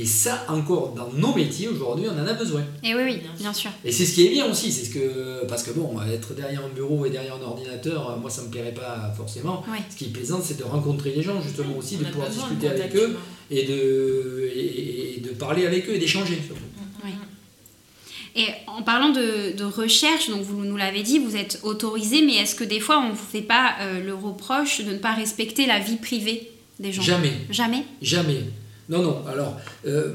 [0.00, 2.62] Et ça, encore, dans nos métiers aujourd'hui, on en a besoin.
[2.82, 3.70] Et oui, oui, bien sûr.
[3.84, 5.44] Et c'est ce qui est bien aussi, c'est ce que.
[5.46, 8.72] Parce que bon, être derrière un bureau et derrière un ordinateur, moi, ça me plairait
[8.72, 9.62] pas forcément.
[9.90, 12.96] Ce qui est plaisant, c'est de rencontrer les gens, justement, aussi, de pouvoir discuter avec
[12.96, 13.18] eux
[13.50, 16.62] et de, et, de parler avec eux et d'échanger, surtout.
[17.04, 17.10] Oui.
[18.36, 22.36] Et en parlant de, de recherche, donc vous nous l'avez dit, vous êtes autorisé, mais
[22.36, 25.12] est-ce que des fois on ne vous fait pas euh, le reproche de ne pas
[25.12, 27.02] respecter la vie privée des gens?
[27.02, 27.32] Jamais.
[27.50, 27.84] Jamais?
[28.00, 28.44] Jamais.
[28.90, 29.24] Non, non.
[29.26, 30.14] Alors, euh,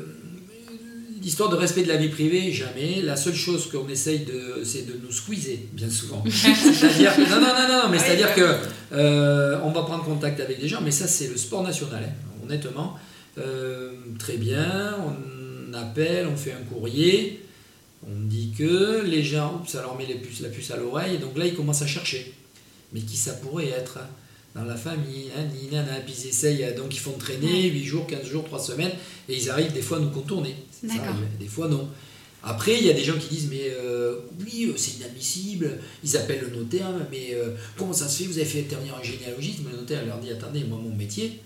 [1.22, 3.02] l'histoire de respect de la vie privée, jamais.
[3.02, 6.24] La seule chose qu'on essaye de, c'est de nous squeezer, bien souvent.
[6.30, 8.58] c'est-à-dire non, non, non, non, mais c'est-à-dire que
[8.92, 12.44] euh, on va prendre contact avec des gens, mais ça, c'est le sport national, hein,
[12.44, 12.96] honnêtement.
[13.38, 17.46] Euh, très bien, on appelle, on fait un courrier,
[18.06, 21.18] on dit que les gens, ça leur met les puces, la puce à l'oreille, et
[21.18, 22.34] donc là, ils commencent à chercher.
[22.94, 24.08] Mais qui ça pourrait être hein?
[24.56, 28.26] Dans la famille, hein, nana, puis ils essayent, donc ils font traîner 8 jours, 15
[28.26, 28.94] jours, 3 semaines,
[29.28, 30.56] et ils arrivent des fois à nous contourner.
[31.40, 31.90] des fois non.
[32.48, 36.16] Après, il y a des gens qui disent, mais euh, oui, euh, c'est inadmissible, ils
[36.16, 39.60] appellent le notaire, mais euh, comment ça se fait, vous avez fait intervenir un généalogiste,
[39.66, 41.40] mais le notaire leur dit, attendez, moi mon métier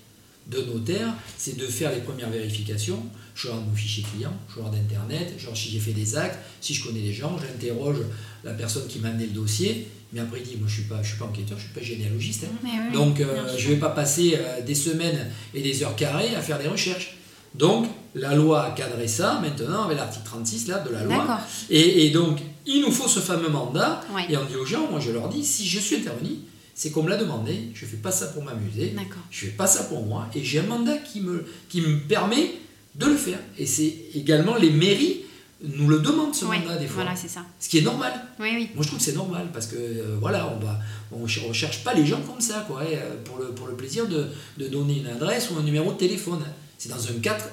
[0.47, 3.01] de notaire, c'est de faire les premières vérifications,
[3.34, 6.74] je regarde mon fichier client, je regarde Internet, genre si j'ai fait des actes, si
[6.74, 7.99] je connais les gens, j'interroge
[8.43, 10.89] la personne qui m'a amené le dossier, mais après, il dit, moi je ne suis,
[10.89, 12.45] pas, je suis pas enquêteur, je ne suis pas généalogiste.
[12.45, 12.91] Hein.
[12.93, 16.41] Donc, euh, je ne vais pas passer euh, des semaines et des heures carrées à
[16.41, 17.16] faire des recherches.
[17.53, 21.39] Donc, la loi a cadré ça maintenant avec l'article 36 là, de la loi.
[21.70, 24.01] Et, et, donc, il nous faut ce fameux mandat.
[24.30, 26.32] Et on dit aux gens, moi je leur dis, si je suis intervenu,
[26.74, 28.95] c'est qu'on me l'a demandé, je ne fais pas ça pour m'amuser,
[29.30, 31.99] je ne fais pas ça pour moi, et j'ai un mandat qui me, qui me
[31.99, 32.53] permet
[32.95, 33.39] de le faire.
[33.57, 35.22] Et c'est également les mairies
[35.62, 37.03] nous le demandent ce Ouais, mandat des fois.
[37.03, 37.41] Voilà, c'est ça.
[37.60, 38.14] Ce qui est normal.
[38.39, 38.70] Oui, oui.
[38.76, 40.80] Moi je trouve que c'est normal parce que euh, voilà, on va
[41.12, 43.68] on ch- on cherche pas les gens comme ça quoi, et, euh, pour, le, pour
[43.68, 46.43] le plaisir de, de donner une adresse ou un numéro de téléphone.
[46.78, 47.43] C'est dans un cadre,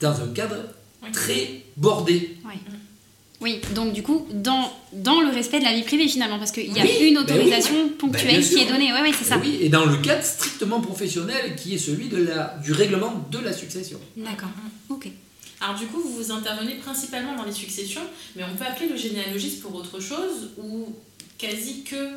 [0.00, 0.56] dans un cadre
[1.02, 1.12] Oui.
[1.12, 2.36] très bordé.
[3.40, 6.72] Oui, donc du coup, dans, dans le respect de la vie privée finalement, parce qu'il
[6.72, 8.90] y a Oui, une ben oui, autorisation Ben, ponctuelle qui est donnée.
[8.92, 9.36] Oui, oui, c'est ça.
[9.36, 13.12] Et oui, et dans le cadre strictement professionnel qui est celui de la, du règlement
[13.30, 13.98] de la succession.
[14.16, 14.48] D'accord.
[14.88, 15.08] Ok.
[15.60, 18.02] Alors du coup, vous vous intervenez principalement dans les successions,
[18.36, 20.94] mais on peut appeler le généalogiste pour autre chose ou
[21.38, 22.10] quasi que...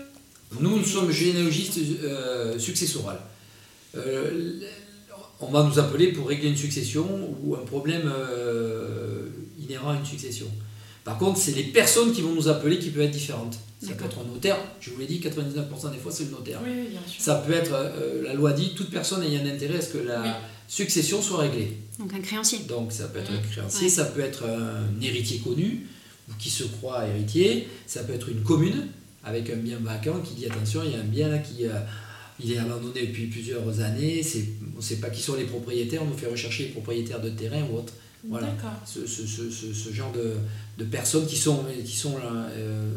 [0.59, 3.19] Nous, nous sommes généalogistes euh, successoral.
[3.95, 4.59] Euh,
[5.39, 7.05] on va nous appeler pour régler une succession
[7.43, 9.27] ou un problème euh,
[9.59, 10.47] inhérent à une succession.
[11.03, 13.57] Par contre, c'est les personnes qui vont nous appeler qui peuvent être différentes.
[13.81, 16.59] Ça peut être un notaire, je vous l'ai dit, 99% des fois c'est le notaire.
[16.65, 17.21] Oui, oui, bien sûr.
[17.21, 19.99] Ça peut être, euh, la loi dit, toute personne ayant un intérêt à ce que
[19.99, 20.29] la Oui.
[20.67, 21.77] Succession soit réglée.
[21.99, 22.59] Donc un créancier.
[22.67, 23.89] Donc ça peut être un créancier, Ouais.
[23.89, 25.87] ça peut être un héritier connu
[26.29, 28.87] ou qui se croit héritier, ça peut être une commune
[29.23, 31.71] avec un bien vacant qui dit attention, il y a un bien là qui euh,
[32.39, 36.03] il est abandonné depuis plusieurs années, c'est, on ne sait pas qui sont les propriétaires,
[36.03, 37.93] on nous fait rechercher les propriétaires de terrain ou autre.
[38.29, 38.47] Voilà.
[38.47, 38.73] D'accord.
[38.85, 40.33] Ce, ce- ce- ce- ce genre de,
[40.77, 42.15] de personnes qui sont, qui sont
[42.51, 42.91] euh,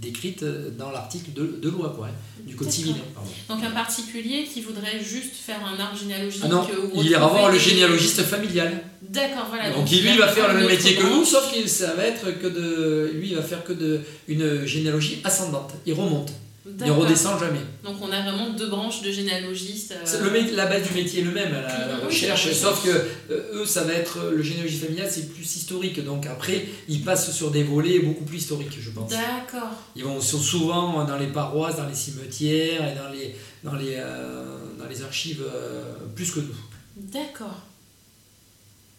[0.00, 0.44] décrites
[0.78, 2.94] dans l'article de, de loi quoi, hein, du Code civil.
[3.14, 3.30] pardon.
[3.48, 7.26] Donc un particulier qui voudrait juste faire un arbre généalogique Ah non, ou il ira
[7.28, 8.82] voir le généalogiste familial.
[9.02, 9.70] D'accord, voilà.
[9.70, 12.30] Donc, lui, il va faire le même métier que nous, sauf que ça va être
[12.38, 13.10] que de.
[13.14, 15.72] Lui, il va faire que de une généalogie ascendante.
[15.84, 16.32] Il remonte.
[16.66, 17.60] Il redescend jamais.
[17.82, 19.92] Donc on a vraiment deux branches de généalogistes.
[19.92, 22.84] euh, C'est Le, mé- la base du métier est le même, la, recherche, oui, sauf
[22.84, 22.90] que
[23.32, 24.30] euh, eux, ça va être.
[24.30, 26.04] Le généalogie familiale, c'est plus historique.
[26.04, 29.10] Donc après, ils passent sur des volets beaucoup plus historiques, je pense.
[29.10, 29.70] D'accord.
[29.96, 33.34] Ils vont sont souvent dans les paroisses, dans les cimetières et dans les,
[33.64, 35.82] dans les, euh, dans les archives euh,
[36.14, 36.56] plus que nous.
[36.96, 37.62] D'accord.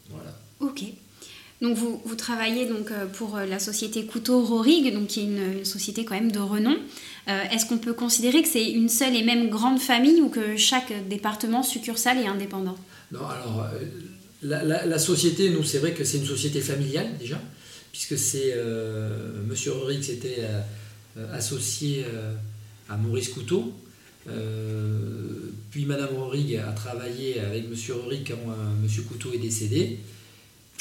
[0.09, 0.33] Voilà.
[0.59, 0.83] Ok.
[1.61, 5.23] Donc vous, vous travaillez donc euh, pour euh, la société Couteau Rorig, donc qui est
[5.25, 6.75] une, une société quand même de renom.
[7.27, 10.57] Euh, Est-ce qu'on peut considérer que c'est une seule et même grande famille ou que
[10.57, 12.77] chaque département succursale est indépendant?
[13.11, 17.39] Non, alors, euh, la, société, nous, c'est vrai que c'est une société familiale déjà,
[17.91, 22.05] puisque c'est euh, Monsieur s'était euh, associé
[22.89, 23.73] à Maurice Couteau.
[25.71, 29.99] Puis Madame Rurig a travaillé avec Monsieur Rurik quand Monsieur Couteau est décédé.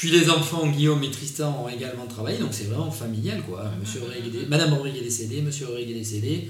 [0.01, 3.65] Puis les enfants Guillaume et Tristan ont également travaillé, donc c'est vraiment familial quoi.
[3.79, 6.49] Monsieur Rurig est dé- Madame Rurig est décédée, Monsieur Rurig est décédé.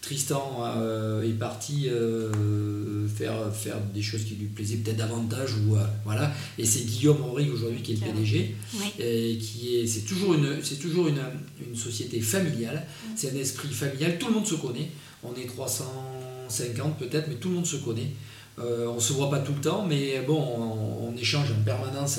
[0.00, 5.74] Tristan euh, est parti euh, faire, faire des choses qui lui plaisaient peut-être davantage ou
[5.74, 8.12] euh, voilà et c'est Guillaume Henry aujourd'hui qui est le.
[8.12, 8.86] PDG Oui.
[9.04, 11.20] et qui est c'est toujours une c'est toujours une,
[11.68, 12.86] une société familiale
[13.16, 14.90] c'est un esprit familial tout le monde se connaît
[15.24, 18.10] on est 350 peut-être mais tout le monde se connaît
[18.58, 22.18] on se voit pas tout le temps mais bon on, on échange en permanence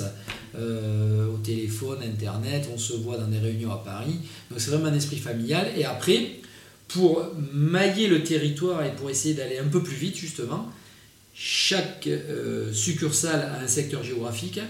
[0.56, 4.18] euh, au téléphone internet on se voit dans des réunions à Paris
[4.50, 6.40] donc c'est vraiment un esprit familial et après
[6.88, 10.70] pour mailler le territoire et pour essayer d'aller un peu plus vite justement,
[11.34, 14.60] chaque euh, succursale a un secteur géographique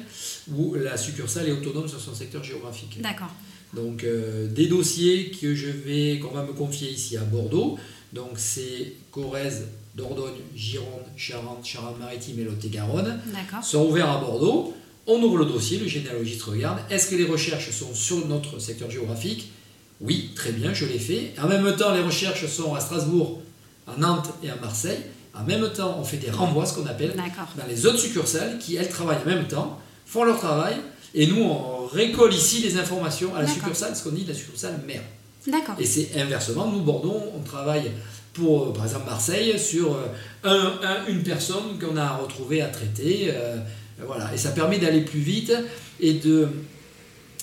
[0.50, 3.00] où la succursale est autonome sur son secteur géographique.
[3.00, 3.30] D'accord.
[3.74, 7.78] Donc euh, des dossiers que je vais qu'on va me confier ici à Bordeaux,
[8.12, 13.20] donc c'est Corrèze, Dordogne, Gironde, Charente, Charente-Maritime et Lot-et-Garonne
[13.62, 14.74] sont ouverts à Bordeaux.
[15.06, 16.78] On ouvre le dossier, le généalogiste regarde.
[16.90, 19.52] Est-ce que les recherches sont sur notre secteur géographique?
[20.00, 21.32] Oui, très bien, je l'ai fait.
[21.42, 23.42] En même temps, les recherches sont à Strasbourg,
[23.86, 24.98] à Nantes et à Marseille.
[25.34, 28.76] En même temps, on fait des renvois, ce qu'on appelle, dans les autres succursales qui,
[28.76, 30.76] elles, travaillent en même temps, font leur travail.
[31.14, 34.80] Et nous, on récolte ici les informations à la succursale, ce qu'on dit la succursale
[34.86, 35.02] mère.
[35.46, 35.74] D'accord.
[35.78, 37.90] Et c'est inversement, nous, Bordeaux, on travaille
[38.32, 40.06] pour, euh, par exemple, Marseille, sur euh,
[40.44, 43.28] un- un- une personne qu'on a retrouvée à traiter.
[43.30, 43.58] euh,
[43.98, 44.32] voilà.
[44.34, 45.52] Et ça permet d'aller plus vite
[46.00, 46.48] et de.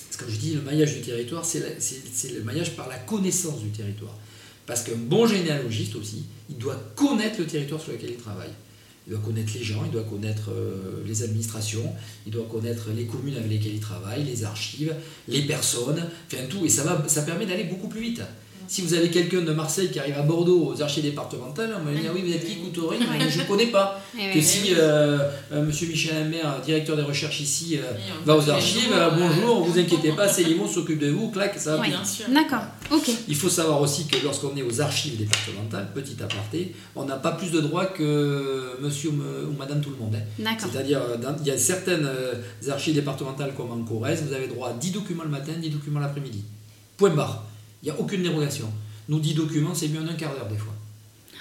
[0.08, 1.60] parce que Comme je dis, le maillage du territoire, c'est
[2.34, 4.16] le maillage par la connaissance du territoire.
[4.66, 8.52] Parce qu'un bon généalogiste aussi, il doit connaître le territoire sur lequel il travaille.
[9.06, 11.92] Il doit connaître les gens, il doit connaître euh, les administrations,
[12.24, 14.94] il doit connaître les communes avec lesquelles il travaille, les archives,
[15.26, 16.64] les personnes, enfin tout.
[16.64, 18.22] Et ça, va, ça permet d'aller beaucoup plus vite.
[18.68, 21.90] Si vous avez quelqu'un de Marseille qui arrive à Bordeaux aux archives départementales, on va
[21.92, 24.00] lui dire oui, vous êtes qui, Coutoré Mais Je ne connais pas.
[24.18, 25.18] Eh Que si euh,
[25.52, 27.82] euh, Monsieur Michel Imbert, directeur des recherches ici, euh,
[28.26, 31.76] va aux archives, euh, bonjour, vous inquiétez pas, c'est Limon s'occupe de vous, clac, ça
[31.76, 31.88] va Ouais.
[31.88, 32.26] Bien sûr.
[32.32, 32.62] D'accord.
[32.90, 33.10] Ok.
[33.28, 37.32] il faut savoir aussi que lorsqu'on est aux archives départementales, petit aparté, on n'a pas
[37.32, 40.14] plus de droits que monsieur ou me- ou madame tout le monde.
[40.14, 40.22] hein.
[40.38, 40.68] D'accord.
[40.72, 41.00] C'est-à-dire,
[41.40, 42.08] il y a certaines
[42.70, 46.00] archives départementales comme en Corrèze, vous avez droit à 10 documents le matin, 10 documents
[46.00, 46.44] l'après-midi.
[46.96, 47.44] Point barre.
[47.82, 48.70] Il n'y a aucune dérogation.
[49.08, 50.72] Nous, 10 documents, c'est mieux en un quart d'heure des fois.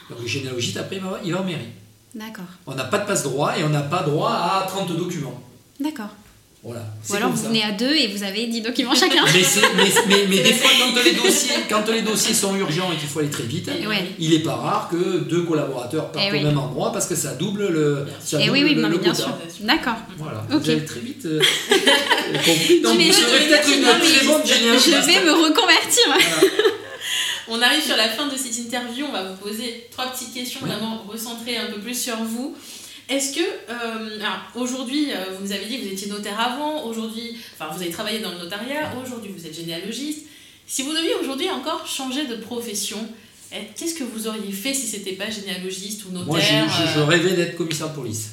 [0.09, 1.69] Donc le généalogiste, après, il va, il va en mairie.
[2.15, 2.45] D'accord.
[2.67, 5.41] On n'a pas de passe-droit et on n'a pas droit à 30 documents.
[5.79, 6.09] D'accord.
[6.63, 6.81] Voilà.
[7.09, 7.47] Ou alors vous ça.
[7.47, 9.23] venez à deux et vous avez 10 documents chacun.
[9.33, 9.41] Mais,
[9.77, 13.09] mais, mais, mais des fois, quand les, dossiers, quand les dossiers sont urgents et qu'il
[13.09, 14.11] faut aller très vite, Et ouais.
[14.19, 16.39] il n'est pas rare que deux collaborateurs partent oui.
[16.39, 18.89] au même endroit parce que ça double le, ça Et double oui, oui, le, non,
[18.89, 19.23] le mais bien quota.
[19.23, 19.37] sûr.
[19.61, 19.95] D'accord.
[20.17, 20.61] Voilà, Ok.
[20.61, 21.39] vous avez très vite euh,
[22.45, 22.81] compris.
[22.81, 26.03] Donc Mais vous je serez vais peut-être une très bonne je- vais me reconvertir.
[27.47, 30.61] On arrive sur la fin de cette interview, on va vous poser trois petites questions
[30.65, 32.55] vraiment recentrées un peu plus sur vous.
[33.11, 36.85] Est-ce que, euh, alors aujourd'hui, euh, vous nous avez dit que vous étiez notaire avant,
[36.85, 40.27] aujourd'hui, enfin vous avez travaillé dans le notariat, aujourd'hui vous êtes généalogiste.
[40.65, 42.99] Si vous deviez aujourd'hui encore changer de profession,
[43.51, 46.47] eh, qu'est-ce que vous auriez fait si c'était pas généalogiste ou notaire Moi, je,
[46.85, 48.29] je- je euh, rêvais d'être commissaire de police.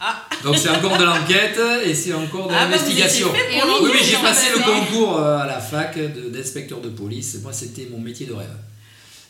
[0.00, 0.24] Ah.
[0.44, 3.28] Donc c'est encore de l'enquête et c'est encore de Ah, l'investigation.
[3.32, 4.64] oui, mais j'ai passé le hein.
[4.66, 5.96] concours euh, à la fac
[6.32, 7.38] d'inspecteur de police.
[7.42, 8.48] Moi, c'était mon métier de rêve.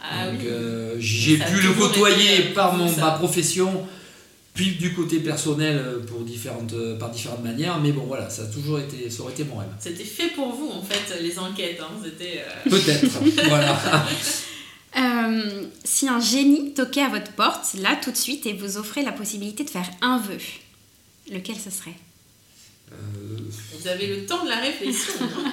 [0.00, 0.46] Ah Donc, oui.
[0.50, 3.86] euh, j'ai pu le côtoyer été, par mon, ma profession,
[4.58, 7.78] puis du côté personnel euh, pour différentes, euh, par différentes manières.
[7.80, 9.68] Mais bon, voilà, ça a toujours été, ça aurait été mon rêve.
[9.78, 11.78] C'était fait pour vous en fait, les enquêtes.
[11.80, 11.92] Hein.
[12.04, 12.42] C'était.
[12.66, 13.06] euh, Peut-être.
[13.48, 13.78] voilà.
[14.98, 19.04] Euh, si un génie toquait à votre porte, là tout de suite, et vous offrait
[19.04, 20.38] la possibilité de faire un vœu,
[21.32, 21.94] lequel ce serait?
[22.90, 22.96] Euh,
[23.78, 25.12] Vous avez le temps de la réflexion.
[25.22, 25.52] hein.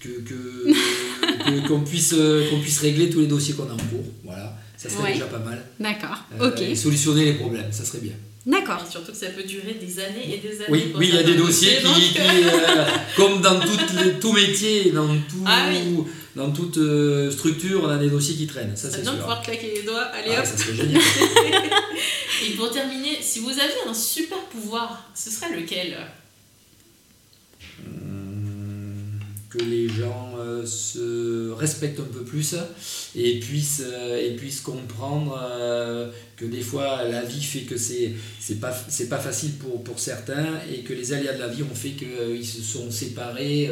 [0.00, 2.14] que qu'on puisse
[2.50, 4.56] qu'on puisse régler tous les dossiers qu'on a en cours voilà
[4.88, 5.12] ça serait Ouais.
[5.14, 6.18] déjà pas mal D'accord.
[6.40, 6.60] Euh, ok.
[6.62, 8.12] et solutionner les problèmes ça serait bien
[8.46, 8.86] D'accord.
[8.88, 10.92] Surtout que ça peut durer des années et des années.
[10.94, 12.84] oui il y a des dossiers qui, donc, qui, euh,
[13.16, 16.04] comme dans les, tout métier dans tout Ah oui.
[16.36, 19.16] dans toute euh, structure on a des dossiers qui traînent ça Ça c'est bien de
[19.16, 20.02] sûr pouvoir claquer les doigts.
[20.14, 20.46] Allez Ah, hop.
[20.46, 21.02] ça serait génial
[22.46, 25.96] Et pour terminer, si vous aviez un super pouvoir, ce serait lequel?
[27.84, 28.15] Hum,
[29.56, 32.54] que les gens euh, se respectent un peu plus
[33.14, 38.12] et puissent, euh, et puissent comprendre euh, que des fois la vie fait que c'est
[38.40, 41.62] c'est pas, c'est pas facile pour, pour certains et que les aléas de la vie
[41.62, 43.70] ont fait qu'ils se sont séparés,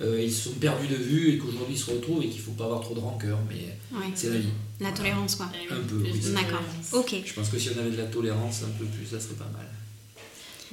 [0.00, 2.64] ils se sont perdus de vue et qu'aujourd'hui ils se retrouvent et qu'il faut pas
[2.64, 4.06] avoir trop de rancœur, mais Ouais.
[4.14, 4.48] c'est la vie.
[4.80, 5.46] La tolérance, quoi.
[5.70, 6.32] Un peu, plus oui.
[6.34, 6.62] D'accord.
[6.92, 7.14] Ok.
[7.24, 9.50] Je pense que si on avait de la tolérance un peu plus, ça serait pas
[9.56, 9.66] mal.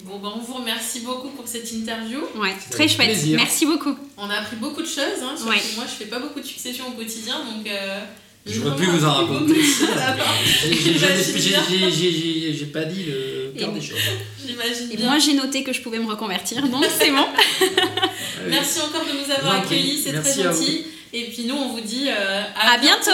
[0.04, 2.20] Bon, ben, on vous remercie beaucoup pour cette interview.
[2.36, 2.54] Ouais.
[2.70, 3.08] Très chouette.
[3.08, 3.38] plaisir.
[3.38, 3.96] Merci beaucoup.
[4.18, 5.22] On a appris beaucoup de choses.
[5.22, 5.62] Hein, Ouais.
[5.76, 7.66] Moi, je fais pas beaucoup de succession au quotidien, donc.
[7.68, 8.00] euh,
[8.46, 9.62] J'aurais pu vraiment vous en raconter.
[11.54, 13.98] J'ai- pas dit le des choses.
[14.46, 15.06] J'imagine Et bien.
[15.10, 17.26] moi, j'ai noté que je pouvais me reconvertir, donc c'est bon.
[18.50, 20.86] Merci encore de nous Je avoir accueillis, c'est très gentil.
[21.14, 23.12] Et puis nous, on vous dit euh, À bientôt